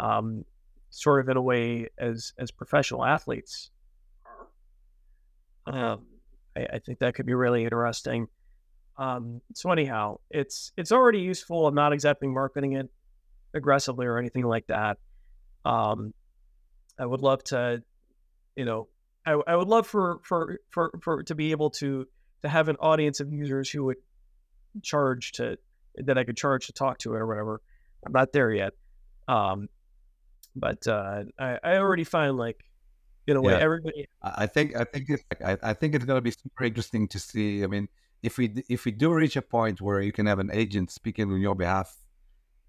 [0.00, 0.44] um,
[0.90, 3.70] sort of in a way as as professional athletes
[5.66, 6.06] Um,
[6.56, 8.26] I, I, think that could be really interesting.
[8.98, 11.66] Um, so anyhow, it's it's already useful.
[11.66, 12.90] I'm not exactly marketing it
[13.54, 14.98] aggressively or anything like that.
[15.64, 16.14] Um,
[16.98, 17.82] I would love to,
[18.56, 18.88] you know,
[19.24, 22.06] I, I would love for for for for to be able to
[22.42, 23.98] to have an audience of users who would
[24.82, 25.58] charge to
[25.96, 27.60] that I could charge to talk to it or whatever.
[28.04, 28.72] I'm not there yet.
[29.28, 29.68] Um,
[30.54, 32.64] but uh, I, I already find like
[33.26, 33.58] in a way Yeah.
[33.60, 37.18] everybody I think I think it's I, I think it's gonna be super interesting to
[37.18, 37.62] see.
[37.64, 37.88] I mean,
[38.22, 41.30] if we if we do reach a point where you can have an agent speaking
[41.32, 41.96] on your behalf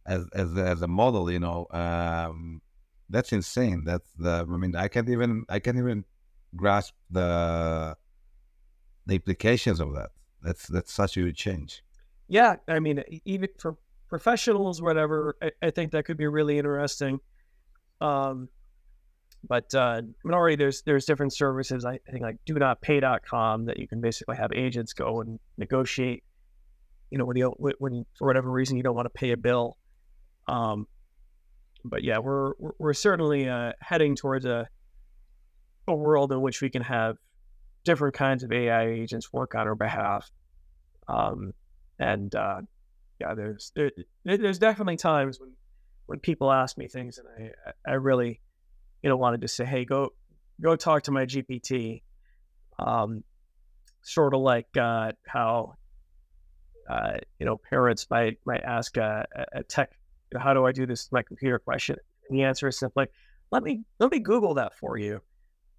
[0.06, 2.62] as as as a model, you know, um,
[3.10, 3.84] that's insane.
[3.86, 6.06] That's the I mean, I can't even I can't even
[6.56, 7.98] grasp the
[9.06, 10.12] the implications of that.
[10.42, 11.84] That's that's such a huge change.
[12.34, 13.78] Yeah i mean even for
[14.14, 17.20] professionals whatever I, I think that could be really interesting.
[18.00, 18.48] Um
[19.44, 21.84] but uh I mean, already there's there's different services.
[21.84, 26.24] I, think like do not pay.com that you can basically have agents go and negotiate
[27.10, 29.78] you know when you when- for whatever reason you don't want to pay a bill.
[30.48, 30.86] Um
[31.84, 34.68] but yeah we're we're, we're certainly uh heading towards a
[35.88, 37.18] a world in which we can have
[37.84, 40.30] different kinds of ai agents work on our behalf.
[41.08, 41.54] Um
[42.00, 42.62] and uh,
[43.20, 43.92] yeah, there's there,
[44.26, 45.52] there- there's definitely times when
[46.06, 47.28] when people ask me things, and
[47.88, 48.42] I I really
[49.02, 50.10] you know wanted to say, hey, go
[50.62, 52.02] go talk to my GPT,
[52.80, 53.24] um,
[54.02, 55.76] sort of like uh, how
[56.90, 59.92] uh, you know parents might might ask a, a- tech,
[60.38, 61.98] how do I do this my computer question,
[62.30, 63.08] and the answer is simply,
[63.52, 65.22] let me let me Google that for you.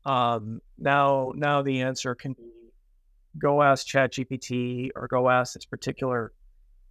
[0.06, 2.50] Um, now now the answer can be
[3.38, 6.32] go ask chat gpt or go ask this particular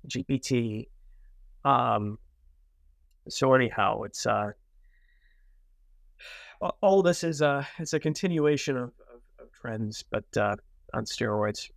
[0.08, 0.88] GPT.
[1.66, 2.18] Um,
[3.30, 4.52] so anyhow, it's uh,
[6.82, 10.56] all this is a it's a continuation of, of, of trends, but uh,
[10.94, 11.70] on steroids.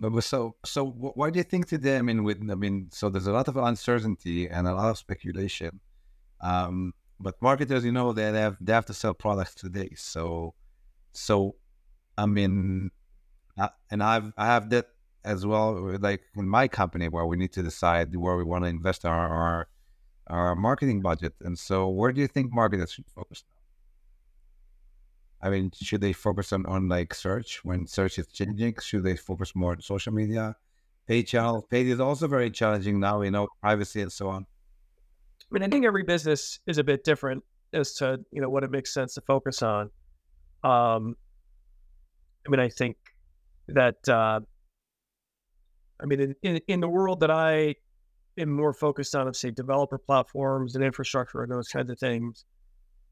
[0.00, 1.96] But so so wh- why do you think today?
[1.96, 4.98] I mean, with I mean, so there's a lot of uncertainty and a lot of
[4.98, 5.80] speculation.
[6.40, 9.92] Um, but marketers, you know, they have they have to sell products today.
[9.96, 10.54] So
[11.12, 11.54] so
[12.18, 12.90] I mean,
[13.58, 14.86] uh, and I've I have that
[15.24, 15.96] as well.
[16.00, 19.28] Like in my company, where we need to decide where we want to invest our
[19.28, 19.68] our,
[20.26, 21.34] our marketing budget.
[21.40, 23.44] And so, where do you think marketers should focus?
[25.42, 28.76] I mean, should they focus on, on like search when search is changing?
[28.80, 30.56] Should they focus more on social media?
[31.08, 34.46] Paid channel, paid is also very challenging now, you know, privacy and so on.
[35.40, 37.42] I mean, I think every business is a bit different
[37.72, 39.90] as to you know what it makes sense to focus on.
[40.62, 41.16] Um,
[42.46, 42.96] I mean, I think
[43.74, 44.40] that uh,
[46.00, 47.76] I mean, in, in in the world that I
[48.38, 52.44] am more focused on, of say developer platforms and infrastructure and those kinds of things.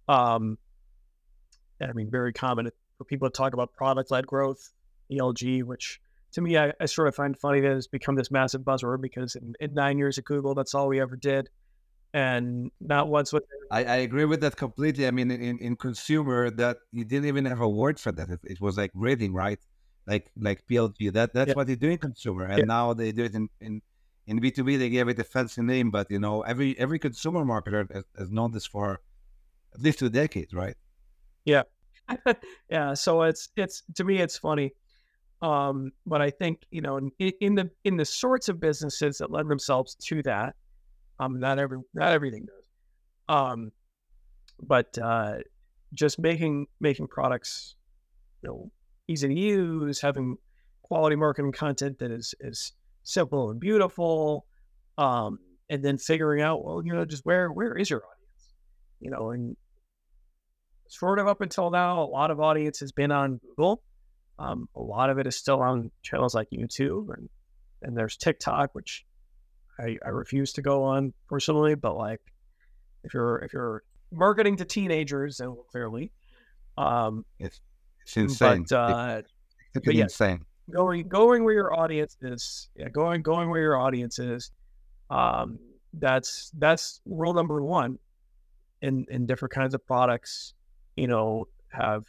[0.08, 0.58] Um,
[1.82, 4.72] I mean, very common for people to talk about product led growth,
[5.10, 6.00] PLG, which
[6.32, 9.34] to me, I, I sort of find funny that it's become this massive buzzword because
[9.34, 11.48] in, in nine years at Google, that's all we ever did.
[12.12, 15.06] And not once with I, I agree with that completely.
[15.06, 18.28] I mean, in, in consumer, that you didn't even have a word for that.
[18.28, 19.60] It, it was like rating, right?
[20.10, 21.12] Like like PLG.
[21.12, 21.54] That that's Yeah.
[21.54, 22.64] what they do in consumer, and Yeah.
[22.76, 23.82] now they do it in in
[24.26, 24.76] in B two B.
[24.76, 28.30] They gave it a fancy name, but you know, every every consumer marketer has, has
[28.30, 28.86] known this for
[29.74, 30.76] at least two decades, right?
[31.44, 31.62] Yeah,
[32.70, 34.72] yeah so it's it's to me it's funny
[35.42, 39.30] um but i think you know in, in the in the sorts of businesses that
[39.30, 40.54] lend themselves to that
[41.18, 42.66] um not every not everything does
[43.36, 43.72] um
[44.62, 45.36] but uh
[45.94, 47.76] just making making products
[48.42, 48.70] you know
[49.10, 50.36] easy to use having
[50.82, 54.46] quality marketing content that is is simple and beautiful
[54.98, 55.38] um
[55.68, 58.52] and then figuring out well you know just where where is your audience
[59.00, 59.56] you know and
[60.90, 63.82] sort of up until now, a lot of audience has been on Google.
[64.38, 67.28] Um, a lot of it is still on channels like YouTube and
[67.82, 69.06] and there's TikTok, which
[69.78, 71.74] I, I refuse to go on personally.
[71.74, 72.20] But like,
[73.04, 73.82] if you're if you're
[74.12, 76.12] marketing to teenagers, then clearly,
[76.76, 77.60] um, It's
[78.02, 78.64] it's insane.
[78.68, 79.22] but uh,
[79.74, 80.04] it's freaking yeah.
[80.04, 80.44] insane.
[80.70, 84.50] going going where your audience is, yeah, going going where your audience is,
[85.10, 85.58] um,
[85.94, 87.98] that's that's rule number one.
[88.82, 90.54] In in different kinds of products,
[90.96, 92.04] you know, have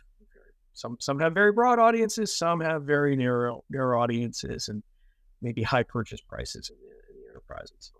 [0.73, 4.83] some some have very broad audiences, some have very narrow narrow audiences, and
[5.41, 7.71] maybe high purchase prices in the, in the enterprise.
[7.71, 7.93] And so,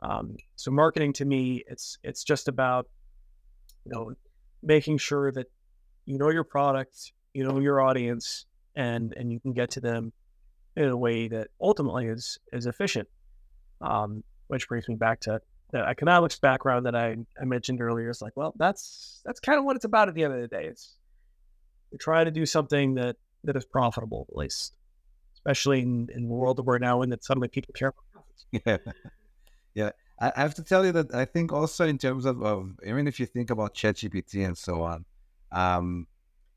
[0.00, 2.88] um, so marketing to me, it's it's just about
[3.84, 4.12] you know
[4.62, 5.46] making sure that
[6.06, 10.12] you know your product, you know your audience, and and you can get to them
[10.76, 13.08] in a way that ultimately is is efficient.
[13.80, 15.40] Um, which brings me back to
[15.72, 18.08] the economics background that I, I mentioned earlier.
[18.08, 20.48] It's like, well, that's that's kind of what it's about at the end of the
[20.48, 20.66] day.
[20.66, 20.94] It's
[21.90, 24.74] you're trying to do something that that is profitable, at least,
[25.34, 27.92] especially in, in the world that we're now in, that suddenly people care.
[28.64, 28.76] Yeah,
[29.74, 29.90] yeah.
[30.20, 33.08] I, I have to tell you that I think also in terms of, of even
[33.08, 35.04] if you think about ChatGPT and so on,
[35.52, 36.06] um,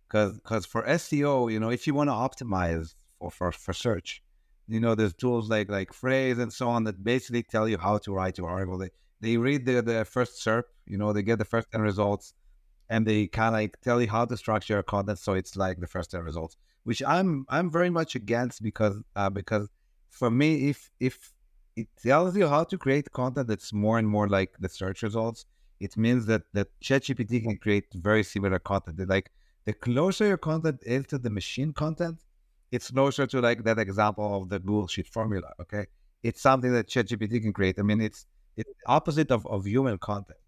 [0.08, 4.24] because because for SEO, you know, if you want to optimize for, for for search,
[4.68, 7.98] you know, there's tools like like Frase and so on that basically tell you how
[8.00, 8.78] to write your article.
[8.78, 8.90] They
[9.22, 12.34] they read the, the first SERP, you know, they get the first 10 results
[12.90, 15.20] and they kind of like tell you how to structure your content.
[15.20, 19.30] So it's like the first 10 results, which I'm, I'm very much against because, uh,
[19.30, 19.70] because
[20.10, 21.34] for me, if, if
[21.76, 25.46] it tells you how to create content that's more and more like the search results,
[25.80, 29.07] it means that, that ChatGPT can create very similar content.
[29.07, 29.32] Like
[29.65, 32.23] the closer your content is to the machine content,
[32.71, 35.51] it's closer to like that example of the Google Sheet formula.
[35.61, 35.88] Okay.
[36.21, 37.80] It's something that ChatGPT can create.
[37.80, 38.25] I mean, it's,
[38.57, 40.39] it's opposite of, of human content.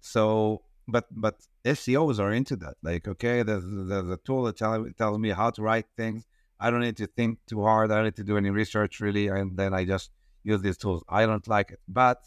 [0.00, 1.34] So, but but
[1.64, 2.74] SEOs are into that.
[2.82, 6.24] Like, okay, there's, there's a tool that tell, tells me how to write things.
[6.60, 7.90] I don't need to think too hard.
[7.90, 10.10] I don't need to do any research really, and then I just
[10.44, 11.02] use these tools.
[11.08, 11.80] I don't like it.
[11.88, 12.22] But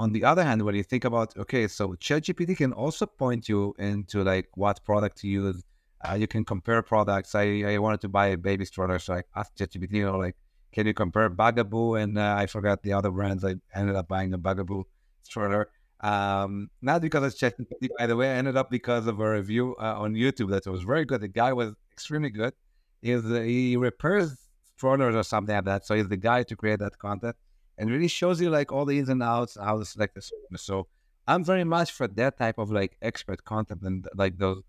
[0.00, 3.74] on the other hand, when you think about okay, so ChatGPT can also point you
[3.78, 5.62] into like what product to use.
[6.02, 7.34] Uh, you can compare products.
[7.34, 10.36] I, I wanted to buy a baby stroller, so I asked ChatGPT, you know, like
[10.72, 13.44] can you compare Bugaboo and uh, I forgot the other brands.
[13.44, 14.84] I ended up buying a Bugaboo
[15.22, 15.68] stroller.
[16.00, 18.30] Um, not because it's ChatGPT, by the way.
[18.30, 21.20] I ended up because of a review uh, on YouTube that was very good.
[21.20, 22.54] The guy was extremely good.
[23.02, 24.34] Is he repairs
[24.76, 25.86] strollers or something like that.
[25.86, 27.36] So he's the guy to create that content
[27.80, 30.62] and really shows you like all the ins and outs, how to select the service.
[30.62, 30.86] So
[31.26, 34.62] I'm very much for that type of like expert content and like those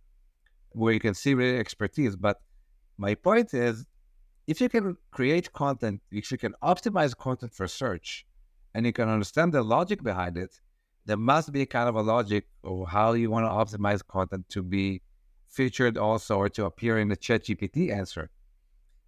[0.71, 2.15] where you can see really expertise.
[2.15, 2.41] But
[2.97, 3.85] my point is
[4.47, 8.25] if you can create content, if you can optimize content for search,
[8.73, 10.61] and you can understand the logic behind it,
[11.05, 14.63] there must be kind of a logic of how you want to optimize content to
[14.63, 15.01] be
[15.47, 18.29] featured also or to appear in the chat GPT answer.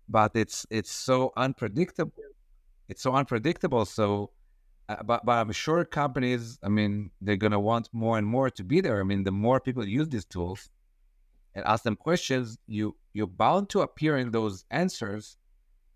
[0.10, 2.12] But it's it's so unpredictable.
[2.94, 3.86] It's so unpredictable.
[3.86, 4.30] So,
[4.88, 6.60] uh, but but I'm sure companies.
[6.62, 9.00] I mean, they're gonna want more and more to be there.
[9.00, 10.70] I mean, the more people use these tools
[11.56, 15.38] and ask them questions, you you're bound to appear in those answers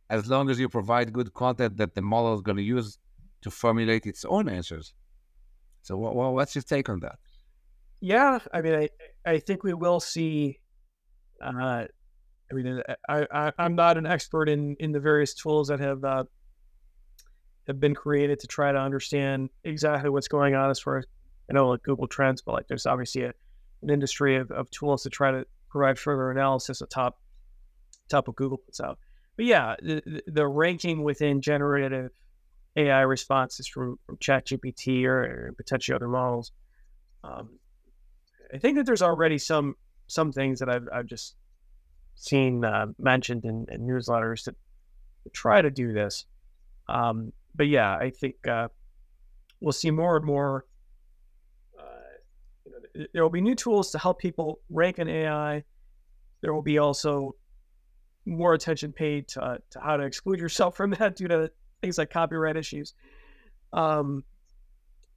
[0.09, 2.97] as long as you provide good content that the model is going to use
[3.43, 4.95] to formulate its own answers.
[5.83, 7.19] So, what, what's your take on that?
[8.01, 8.89] Yeah, I mean, I
[9.33, 10.59] I think we will see.
[11.45, 11.85] Uh,
[12.49, 16.03] I mean, I, I I'm not an expert in in the various tools that have
[16.03, 16.23] uh,
[17.67, 21.05] have been created to try to understand exactly what's going on as far as
[21.49, 23.33] I know, like Google Trends, but like there's obviously a,
[23.81, 27.17] an industry of, of tools to try to provide further analysis of top
[28.13, 28.99] of Google puts out.
[29.35, 32.11] But yeah, the, the ranking within generative
[32.75, 36.51] AI responses from, from ChatGPT or, or potentially other models.
[37.23, 37.59] Um,
[38.53, 39.75] I think that there's already some
[40.07, 41.35] some things that I've, I've just
[42.15, 44.55] seen uh, mentioned in, in, newsletters to,
[45.33, 46.25] try to do this.
[46.87, 48.69] Um, but yeah, I think uh,
[49.59, 50.65] we'll see more and more
[53.13, 55.63] there will be new tools to help people rank an AI.
[56.41, 57.35] There will be also
[58.25, 61.51] more attention paid to, uh, to how to exclude yourself from that due to
[61.81, 62.93] things like copyright issues.
[63.73, 64.23] Um,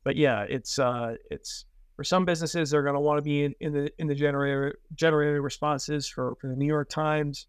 [0.04, 1.66] but yeah, it's uh, it's
[1.96, 4.78] for some businesses they're going to want to be in, in, the in the generator
[4.94, 7.46] generated responses for, for the New York Times.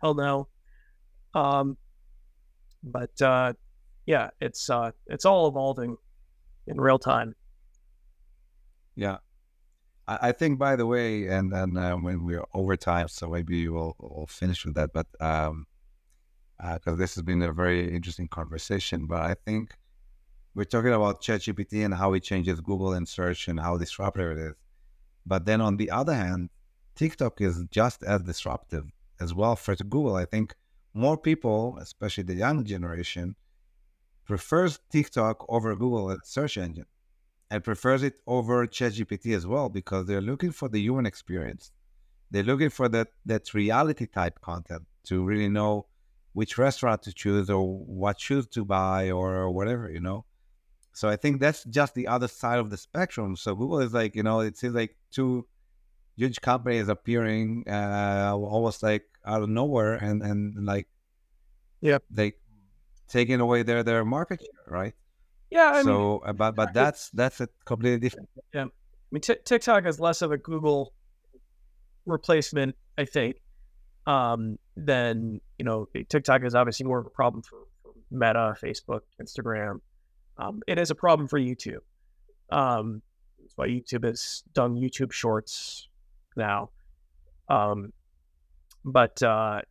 [0.00, 0.48] Hell no.
[1.34, 1.76] Um,
[2.82, 3.54] but uh,
[4.06, 5.96] yeah, it's uh, it's all evolving
[6.66, 7.34] in real time.
[8.96, 9.18] Yeah,
[10.06, 13.96] I, think, by the way, and then uh, when we're over time, so maybe we'll,
[13.98, 14.92] we'll finish with that.
[14.92, 15.66] But um,
[16.58, 19.74] because uh, this has been a very interesting conversation, but I think
[20.54, 24.38] we're talking about ChatGPT and how it changes Google and search and how disruptive it
[24.38, 24.54] is.
[25.26, 26.50] But then on the other hand,
[26.94, 28.84] TikTok is just as disruptive
[29.20, 30.16] as well for Google.
[30.16, 30.54] I think
[30.92, 33.36] more people, especially the young generation,
[34.24, 36.86] prefers TikTok over Google as a search engine
[37.50, 41.70] and prefers it over ChatGPT as well because they're looking for the human experience.
[42.30, 45.86] They're looking for that that reality type content to really know
[46.32, 50.24] which restaurant to choose or what shoes to buy or whatever, you know.
[50.92, 53.36] So I think that's just the other side of the spectrum.
[53.36, 55.46] So Google is like, you know, it seems like two
[56.16, 60.88] huge companies appearing uh, almost like out of nowhere and and like
[61.80, 62.32] yeah, they
[63.08, 64.94] taking away their their market share, right?
[65.50, 65.72] Yeah.
[65.74, 68.28] I so, mean, uh, but but that's that's a completely different.
[68.54, 70.92] Yeah, I mean, t- TikTok is less of a Google
[72.06, 73.36] replacement, I think,
[74.06, 75.88] um, than you know.
[76.08, 79.80] TikTok is obviously more of a problem for, for Meta, Facebook, Instagram.
[80.38, 81.80] Um, it is a problem for YouTube.
[82.50, 83.02] Um,
[83.40, 85.88] that's why YouTube has done YouTube Shorts
[86.36, 86.70] now.
[87.48, 87.92] Um,
[88.84, 89.62] but uh,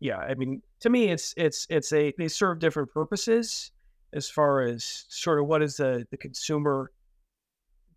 [0.00, 3.70] yeah, I mean, to me, it's it's it's a they serve different purposes
[4.12, 6.90] as far as sort of what is the, the consumer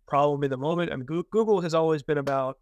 [0.06, 0.92] problem in the moment.
[0.92, 2.58] I mean, Google has always been about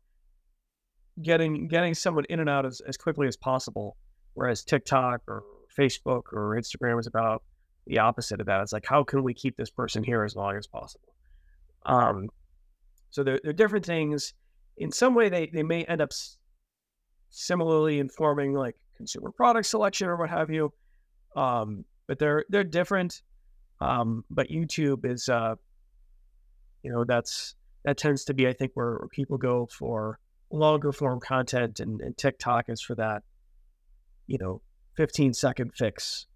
[1.22, 3.96] getting getting someone in and out as, as quickly as possible,
[4.34, 5.42] whereas TikTok or
[5.76, 7.42] Facebook or Instagram is about
[7.86, 8.60] the opposite of that.
[8.60, 11.14] It's like, how can we keep this person here as long as possible?
[11.86, 12.28] Um,
[13.10, 14.34] so they're, they're different things.
[14.76, 16.10] In some way, they, they may end up
[17.30, 20.72] similarly informing like consumer product selection or what have you.
[21.34, 23.22] Um, but they're they're different.
[23.80, 25.54] Um, but YouTube is, uh,
[26.82, 30.18] you know, that's that tends to be, I think, where, people go for
[30.50, 33.22] longer form content, and, and TikTok is for that,
[34.26, 34.60] you know,
[34.96, 36.26] 15 second fix.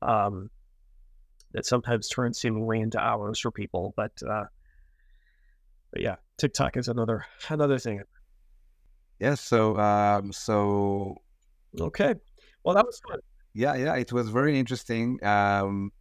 [0.00, 0.50] Um,
[1.52, 4.44] that sometimes turns seemingly into hours for people, but uh,
[5.92, 8.02] but yeah, TikTok is another another thing.
[9.18, 9.34] Yeah.
[9.34, 11.16] So um, so
[11.78, 12.14] Okay,
[12.64, 13.18] well that was fun.
[13.54, 15.22] yeah, yeah, it was very interesting.
[15.24, 15.92] Um,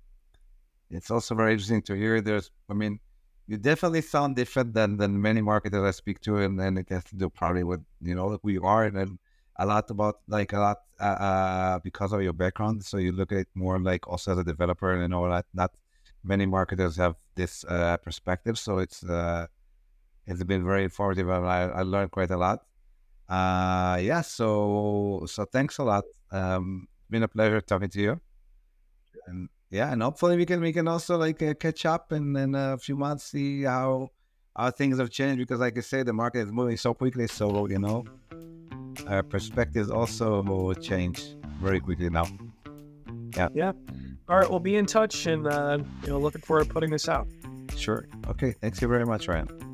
[0.89, 2.21] it's also very interesting to hear.
[2.21, 2.99] There's, I mean,
[3.47, 7.03] you definitely sound different than than many marketers I speak to, and and it has
[7.05, 9.19] to do probably with you know who you are, and then
[9.57, 12.83] a lot about like a lot uh, uh, because of your background.
[12.83, 15.71] So you look at it more like also as a developer, and know that not
[16.23, 18.57] many marketers have this uh, perspective.
[18.59, 19.47] So it's uh,
[20.27, 22.65] it's been very informative, and I, I learned quite a lot.
[23.29, 26.03] Uh, yeah, so so thanks a lot.
[26.31, 28.21] Um, been a pleasure talking to you.
[29.27, 32.55] And yeah, and hopefully we can we can also like uh, catch up and in
[32.55, 34.09] a few months see how
[34.55, 37.67] how things have changed because like I say the market is moving so quickly so
[37.67, 38.03] you know
[39.07, 42.25] our perspectives also will change very quickly now.
[43.35, 43.49] Yeah.
[43.53, 43.71] Yeah.
[44.27, 47.09] All right, we'll be in touch, and uh, you know, looking forward to putting this
[47.09, 47.27] out.
[47.75, 48.07] Sure.
[48.27, 48.53] Okay.
[48.61, 49.68] Thanks you very much, Ryan.